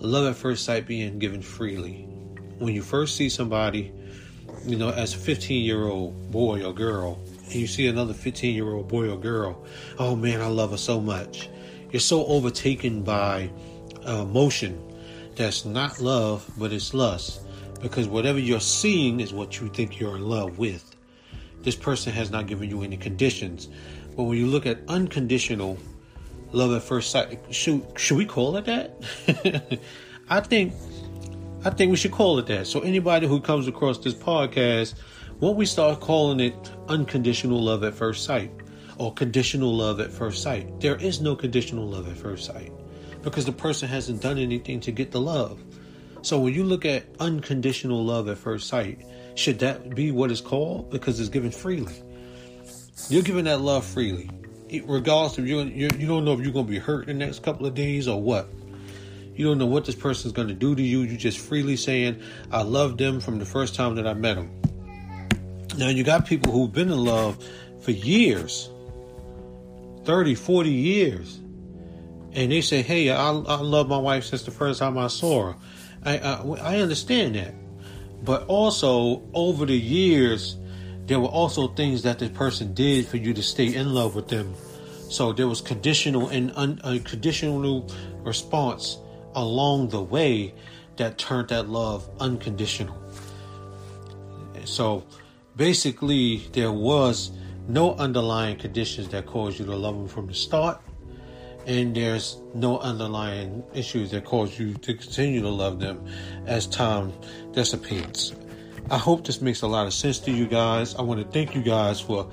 love 0.00 0.26
at 0.26 0.34
first 0.34 0.64
sight 0.64 0.88
being 0.88 1.20
given 1.20 1.42
freely. 1.42 2.08
When 2.58 2.74
you 2.74 2.82
first 2.82 3.16
see 3.16 3.28
somebody, 3.28 3.92
you 4.64 4.76
know, 4.76 4.90
as 4.90 5.14
a 5.14 5.18
15 5.18 5.64
year 5.64 5.84
old 5.84 6.30
boy 6.30 6.64
or 6.64 6.72
girl, 6.72 7.20
and 7.44 7.54
you 7.54 7.66
see 7.66 7.86
another 7.86 8.14
15 8.14 8.54
year 8.54 8.72
old 8.72 8.88
boy 8.88 9.10
or 9.10 9.18
girl, 9.18 9.64
oh 9.98 10.16
man, 10.16 10.40
I 10.40 10.46
love 10.46 10.70
her 10.70 10.76
so 10.76 11.00
much. 11.00 11.48
You're 11.92 12.00
so 12.00 12.26
overtaken 12.26 13.02
by 13.02 13.50
uh, 14.06 14.22
emotion 14.22 14.82
that's 15.36 15.64
not 15.64 16.00
love, 16.00 16.50
but 16.56 16.72
it's 16.72 16.94
lust. 16.94 17.42
Because 17.80 18.08
whatever 18.08 18.38
you're 18.38 18.58
seeing 18.58 19.20
is 19.20 19.32
what 19.32 19.60
you 19.60 19.68
think 19.68 20.00
you're 20.00 20.16
in 20.16 20.28
love 20.28 20.58
with. 20.58 20.96
This 21.62 21.76
person 21.76 22.12
has 22.12 22.30
not 22.30 22.46
given 22.46 22.70
you 22.70 22.82
any 22.82 22.96
conditions. 22.96 23.68
But 24.16 24.24
when 24.24 24.38
you 24.38 24.46
look 24.46 24.66
at 24.66 24.78
unconditional 24.88 25.78
love 26.52 26.72
at 26.72 26.82
first 26.82 27.10
sight, 27.10 27.38
should 27.50 27.82
should 27.96 28.16
we 28.16 28.24
call 28.24 28.56
it 28.56 28.64
that? 28.64 29.80
I 30.28 30.40
think 30.40 30.72
I 31.66 31.70
think 31.70 31.90
we 31.90 31.96
should 31.96 32.12
call 32.12 32.38
it 32.38 32.46
that. 32.46 32.68
So 32.68 32.78
anybody 32.78 33.26
who 33.26 33.40
comes 33.40 33.66
across 33.66 33.98
this 33.98 34.14
podcast, 34.14 34.94
won't 35.40 35.56
we 35.56 35.66
start 35.66 35.98
calling 35.98 36.38
it 36.38 36.70
unconditional 36.86 37.60
love 37.60 37.82
at 37.82 37.92
first 37.92 38.22
sight 38.24 38.52
or 38.98 39.12
conditional 39.12 39.74
love 39.74 39.98
at 39.98 40.12
first 40.12 40.44
sight? 40.44 40.78
There 40.78 40.94
is 40.94 41.20
no 41.20 41.34
conditional 41.34 41.84
love 41.84 42.08
at 42.08 42.16
first 42.16 42.44
sight 42.44 42.72
because 43.22 43.46
the 43.46 43.52
person 43.52 43.88
hasn't 43.88 44.22
done 44.22 44.38
anything 44.38 44.78
to 44.78 44.92
get 44.92 45.10
the 45.10 45.20
love. 45.20 45.60
So 46.22 46.38
when 46.38 46.54
you 46.54 46.62
look 46.62 46.84
at 46.84 47.04
unconditional 47.18 48.04
love 48.04 48.28
at 48.28 48.38
first 48.38 48.68
sight, 48.68 49.04
should 49.34 49.58
that 49.58 49.92
be 49.92 50.12
what 50.12 50.30
it's 50.30 50.40
called? 50.40 50.88
Because 50.90 51.18
it's 51.18 51.30
given 51.30 51.50
freely. 51.50 52.00
You're 53.08 53.24
giving 53.24 53.46
that 53.46 53.60
love 53.60 53.84
freely, 53.84 54.30
regardless 54.84 55.36
of 55.38 55.48
you. 55.48 55.62
You 55.62 55.88
don't 55.88 56.24
know 56.24 56.32
if 56.32 56.42
you're 56.42 56.52
going 56.52 56.66
to 56.66 56.70
be 56.70 56.78
hurt 56.78 57.08
in 57.08 57.18
the 57.18 57.26
next 57.26 57.42
couple 57.42 57.66
of 57.66 57.74
days 57.74 58.06
or 58.06 58.22
what. 58.22 58.48
You 59.36 59.44
don't 59.46 59.58
know 59.58 59.66
what 59.66 59.84
this 59.84 59.94
person's 59.94 60.32
going 60.32 60.48
to 60.48 60.54
do 60.54 60.74
to 60.74 60.82
you. 60.82 61.02
You're 61.02 61.18
just 61.18 61.38
freely 61.38 61.76
saying, 61.76 62.20
"I 62.50 62.62
love 62.62 62.96
them 62.96 63.20
from 63.20 63.38
the 63.38 63.44
first 63.44 63.74
time 63.74 63.94
that 63.96 64.06
I 64.06 64.14
met 64.14 64.36
them." 64.36 64.50
Now 65.76 65.88
you 65.88 66.04
got 66.04 66.26
people 66.26 66.52
who've 66.52 66.72
been 66.72 66.90
in 66.90 67.04
love 67.04 67.36
for 67.80 67.90
years, 67.90 68.70
30, 70.04 70.34
40 70.34 70.70
years, 70.70 71.38
and 72.32 72.50
they 72.50 72.62
say, 72.62 72.80
"Hey, 72.80 73.10
I, 73.10 73.30
I 73.30 73.60
love 73.60 73.88
my 73.88 73.98
wife 73.98 74.24
since 74.24 74.42
the 74.44 74.50
first 74.50 74.80
time 74.80 74.96
I 74.96 75.08
saw 75.08 75.52
her." 75.52 75.56
I, 76.02 76.18
I, 76.18 76.76
I 76.76 76.76
understand 76.78 77.34
that, 77.34 77.54
but 78.24 78.46
also 78.46 79.22
over 79.34 79.66
the 79.66 79.76
years 79.76 80.56
there 81.06 81.20
were 81.20 81.28
also 81.28 81.68
things 81.68 82.02
that 82.02 82.18
the 82.18 82.28
person 82.30 82.74
did 82.74 83.06
for 83.06 83.16
you 83.16 83.32
to 83.34 83.42
stay 83.42 83.74
in 83.74 83.94
love 83.94 84.14
with 84.16 84.28
them. 84.28 84.54
So 85.08 85.32
there 85.32 85.46
was 85.46 85.60
conditional 85.60 86.28
and 86.28 86.50
unconditional 86.52 87.88
response 88.24 88.98
along 89.36 89.90
the 89.90 90.02
way 90.02 90.52
that 90.96 91.18
turned 91.18 91.48
that 91.48 91.68
love 91.68 92.08
unconditional. 92.18 92.96
So 94.64 95.04
basically, 95.56 96.38
there 96.52 96.72
was 96.72 97.30
no 97.68 97.94
underlying 97.96 98.56
conditions 98.56 99.08
that 99.10 99.26
caused 99.26 99.60
you 99.60 99.66
to 99.66 99.76
love 99.76 99.96
them 99.96 100.08
from 100.08 100.26
the 100.26 100.34
start, 100.34 100.80
and 101.66 101.94
there's 101.94 102.38
no 102.54 102.78
underlying 102.78 103.62
issues 103.74 104.10
that 104.12 104.24
cause 104.24 104.58
you 104.58 104.74
to 104.74 104.94
continue 104.94 105.42
to 105.42 105.48
love 105.48 105.78
them 105.80 106.04
as 106.46 106.66
time 106.66 107.12
dissipates. 107.52 108.32
I 108.88 108.98
hope 108.98 109.26
this 109.26 109.40
makes 109.40 109.62
a 109.62 109.66
lot 109.66 109.86
of 109.86 109.92
sense 109.92 110.20
to 110.20 110.30
you 110.30 110.46
guys. 110.46 110.94
I 110.94 111.02
want 111.02 111.20
to 111.20 111.26
thank 111.26 111.56
you 111.56 111.62
guys 111.62 112.00
for 112.00 112.30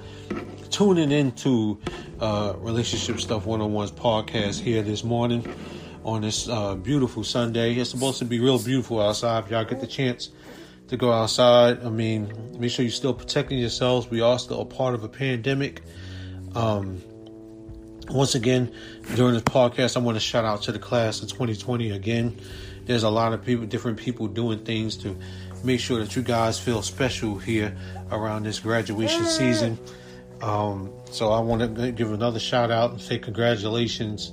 tuning 0.70 1.12
into 1.12 1.80
uh, 2.20 2.54
Relationship 2.58 3.20
Stuff 3.20 3.46
101's 3.46 3.92
podcast 3.92 4.60
here 4.60 4.84
this 4.84 5.04
morning 5.04 5.44
on 6.04 6.22
this 6.22 6.48
uh, 6.48 6.76
beautiful 6.76 7.24
Sunday. 7.24 7.76
It's 7.76 7.90
supposed 7.90 8.20
to 8.20 8.26
be 8.26 8.40
real 8.40 8.60
beautiful 8.60 9.02
outside. 9.02 9.46
If 9.46 9.52
y'all 9.52 9.66
get 9.66 9.80
the 9.80 9.88
chance 9.88 10.30
to 10.88 10.98
go 10.98 11.12
outside, 11.12 11.84
I 11.84 11.90
mean, 11.90 12.58
make 12.60 12.72
sure 12.72 12.84
you're 12.84 12.92
still 12.92 13.14
protecting 13.14 13.60
yourselves. 13.60 14.10
We 14.10 14.22
are 14.22 14.38
still 14.40 14.62
a 14.62 14.66
part 14.66 14.96
of 14.96 15.04
a 15.04 15.10
pandemic. 15.10 15.82
Um, 16.56 17.02
once 18.10 18.36
again, 18.36 18.74
during 19.16 19.34
this 19.34 19.44
podcast, 19.44 19.96
I 19.96 20.02
want 20.02 20.16
to 20.16 20.20
shout 20.20 20.46
out 20.46 20.64
to 20.64 20.72
the 20.72 20.80
class 20.80 21.22
of 21.22 21.30
2020 21.30 21.92
again. 21.92 22.40
There's 22.86 23.04
a 23.04 23.10
lot 23.10 23.34
of 23.34 23.46
people, 23.46 23.66
different 23.66 23.98
people 23.98 24.28
doing 24.28 24.60
things 24.66 24.98
to 24.98 25.18
make 25.64 25.80
sure 25.80 26.00
that 26.00 26.16
you 26.16 26.22
guys 26.22 26.60
feel 26.60 26.82
special 26.82 27.38
here 27.38 27.78
around 28.12 28.44
this 28.44 28.60
graduation 28.60 29.26
season. 29.26 29.80
Um, 30.42 30.92
so 31.14 31.32
I 31.32 31.40
want 31.40 31.76
to 31.76 31.92
give 31.92 32.12
another 32.12 32.40
shout 32.40 32.72
out 32.72 32.92
and 32.92 33.00
say 33.00 33.20
congratulations. 33.20 34.32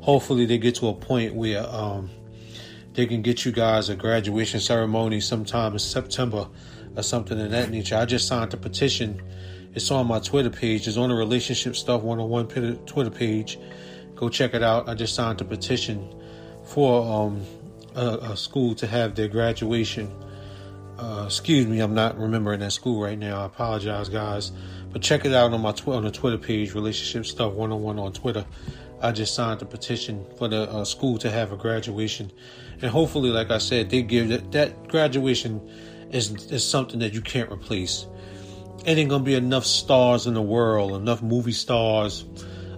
Hopefully 0.00 0.46
they 0.46 0.56
get 0.56 0.74
to 0.76 0.88
a 0.88 0.94
point 0.94 1.34
where 1.34 1.62
um, 1.68 2.10
they 2.94 3.06
can 3.06 3.20
get 3.20 3.44
you 3.44 3.52
guys 3.52 3.90
a 3.90 3.96
graduation 3.96 4.58
ceremony 4.58 5.20
sometime 5.20 5.74
in 5.74 5.78
September 5.78 6.48
or 6.96 7.02
something 7.02 7.38
of 7.38 7.50
that 7.50 7.70
nature. 7.70 7.96
I 7.96 8.06
just 8.06 8.26
signed 8.26 8.54
a 8.54 8.56
petition. 8.56 9.20
It's 9.74 9.90
on 9.90 10.06
my 10.06 10.20
Twitter 10.20 10.50
page. 10.50 10.88
It's 10.88 10.96
on 10.96 11.10
the 11.10 11.14
Relationship 11.14 11.76
Stuff 11.76 12.02
101 12.02 12.86
Twitter 12.86 13.10
page. 13.10 13.58
Go 14.14 14.30
check 14.30 14.54
it 14.54 14.62
out. 14.62 14.88
I 14.88 14.94
just 14.94 15.14
signed 15.14 15.40
a 15.42 15.44
petition 15.44 16.14
for 16.64 17.04
um, 17.04 17.42
a, 17.94 18.32
a 18.32 18.36
school 18.38 18.74
to 18.76 18.86
have 18.86 19.14
their 19.16 19.28
graduation 19.28 20.10
uh, 20.98 21.24
excuse 21.26 21.66
me, 21.66 21.80
I'm 21.80 21.94
not 21.94 22.18
remembering 22.18 22.60
that 22.60 22.72
school 22.72 23.02
right 23.02 23.18
now. 23.18 23.40
I 23.40 23.46
apologize, 23.46 24.08
guys. 24.08 24.52
But 24.92 25.00
check 25.00 25.24
it 25.24 25.32
out 25.32 25.52
on 25.52 25.60
my 25.62 25.72
tw- 25.72 25.88
on 25.88 26.04
the 26.04 26.10
Twitter 26.10 26.38
page, 26.38 26.74
Relationship 26.74 27.24
Stuff 27.26 27.54
101 27.54 27.98
on 27.98 28.12
Twitter. 28.12 28.44
I 29.00 29.10
just 29.10 29.34
signed 29.34 29.62
a 29.62 29.64
petition 29.64 30.24
for 30.36 30.48
the 30.48 30.70
uh, 30.70 30.84
school 30.84 31.18
to 31.18 31.30
have 31.30 31.50
a 31.50 31.56
graduation, 31.56 32.30
and 32.80 32.90
hopefully, 32.90 33.30
like 33.30 33.50
I 33.50 33.58
said, 33.58 33.90
they 33.90 34.02
give 34.02 34.28
that, 34.28 34.52
that 34.52 34.88
graduation 34.88 35.60
is 36.10 36.30
is 36.52 36.64
something 36.64 37.00
that 37.00 37.14
you 37.14 37.22
can't 37.22 37.50
replace. 37.50 38.06
It 38.84 38.98
ain't 38.98 39.08
gonna 39.08 39.24
be 39.24 39.34
enough 39.34 39.64
stars 39.64 40.26
in 40.26 40.34
the 40.34 40.42
world, 40.42 40.92
enough 40.92 41.22
movie 41.22 41.52
stars, 41.52 42.24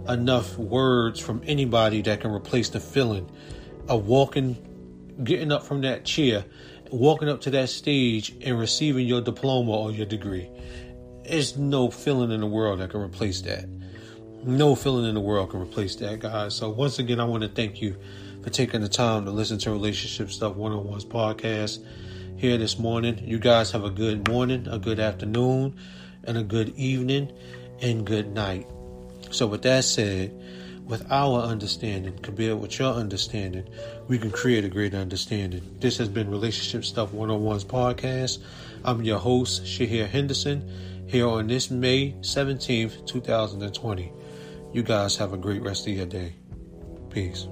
enough 0.08 0.56
words 0.56 1.18
from 1.18 1.42
anybody 1.44 2.00
that 2.02 2.20
can 2.20 2.30
replace 2.30 2.68
the 2.68 2.80
feeling 2.80 3.28
of 3.88 4.06
walking, 4.06 4.56
getting 5.24 5.50
up 5.50 5.64
from 5.64 5.80
that 5.82 6.04
chair 6.04 6.44
walking 6.90 7.28
up 7.28 7.40
to 7.42 7.50
that 7.50 7.68
stage 7.68 8.34
and 8.42 8.58
receiving 8.58 9.06
your 9.06 9.20
diploma 9.20 9.72
or 9.72 9.90
your 9.90 10.06
degree. 10.06 10.48
There's 11.28 11.56
no 11.56 11.90
feeling 11.90 12.30
in 12.30 12.40
the 12.40 12.46
world 12.46 12.80
that 12.80 12.90
can 12.90 13.00
replace 13.00 13.40
that. 13.42 13.66
No 14.44 14.74
feeling 14.74 15.08
in 15.08 15.14
the 15.14 15.20
world 15.20 15.50
can 15.50 15.60
replace 15.60 15.96
that, 15.96 16.20
guys. 16.20 16.54
So 16.54 16.68
once 16.68 16.98
again, 16.98 17.18
I 17.18 17.24
want 17.24 17.42
to 17.44 17.48
thank 17.48 17.80
you 17.80 17.96
for 18.42 18.50
taking 18.50 18.82
the 18.82 18.88
time 18.88 19.24
to 19.24 19.30
listen 19.30 19.58
to 19.60 19.70
Relationship 19.70 20.30
Stuff 20.30 20.54
One 20.56 20.72
on 20.72 20.84
One's 20.84 21.04
podcast 21.04 21.82
here 22.36 22.58
this 22.58 22.78
morning. 22.78 23.22
You 23.24 23.38
guys 23.38 23.70
have 23.70 23.84
a 23.84 23.90
good 23.90 24.28
morning, 24.28 24.68
a 24.68 24.78
good 24.78 25.00
afternoon, 25.00 25.74
and 26.24 26.36
a 26.36 26.42
good 26.42 26.76
evening, 26.76 27.32
and 27.80 28.04
good 28.04 28.34
night. 28.34 28.66
So 29.30 29.46
with 29.46 29.62
that 29.62 29.84
said, 29.84 30.30
with 30.84 31.10
our 31.10 31.40
understanding 31.40 32.18
compared 32.18 32.60
with 32.60 32.78
your 32.78 32.92
understanding, 32.92 33.66
we 34.08 34.18
can 34.18 34.30
create 34.30 34.64
a 34.64 34.68
greater 34.68 34.98
understanding. 34.98 35.62
This 35.80 35.96
has 35.96 36.08
been 36.08 36.30
Relationship 36.30 36.84
Stuff 36.84 37.12
101's 37.12 37.64
podcast. 37.64 38.40
I'm 38.84 39.02
your 39.02 39.18
host, 39.18 39.64
Shahir 39.64 40.06
Henderson, 40.06 40.70
here 41.06 41.28
on 41.28 41.46
this 41.46 41.70
May 41.70 42.12
17th, 42.20 43.06
2020. 43.06 44.12
You 44.72 44.82
guys 44.82 45.16
have 45.16 45.32
a 45.32 45.36
great 45.36 45.62
rest 45.62 45.86
of 45.86 45.94
your 45.94 46.06
day. 46.06 46.34
Peace. 47.10 47.46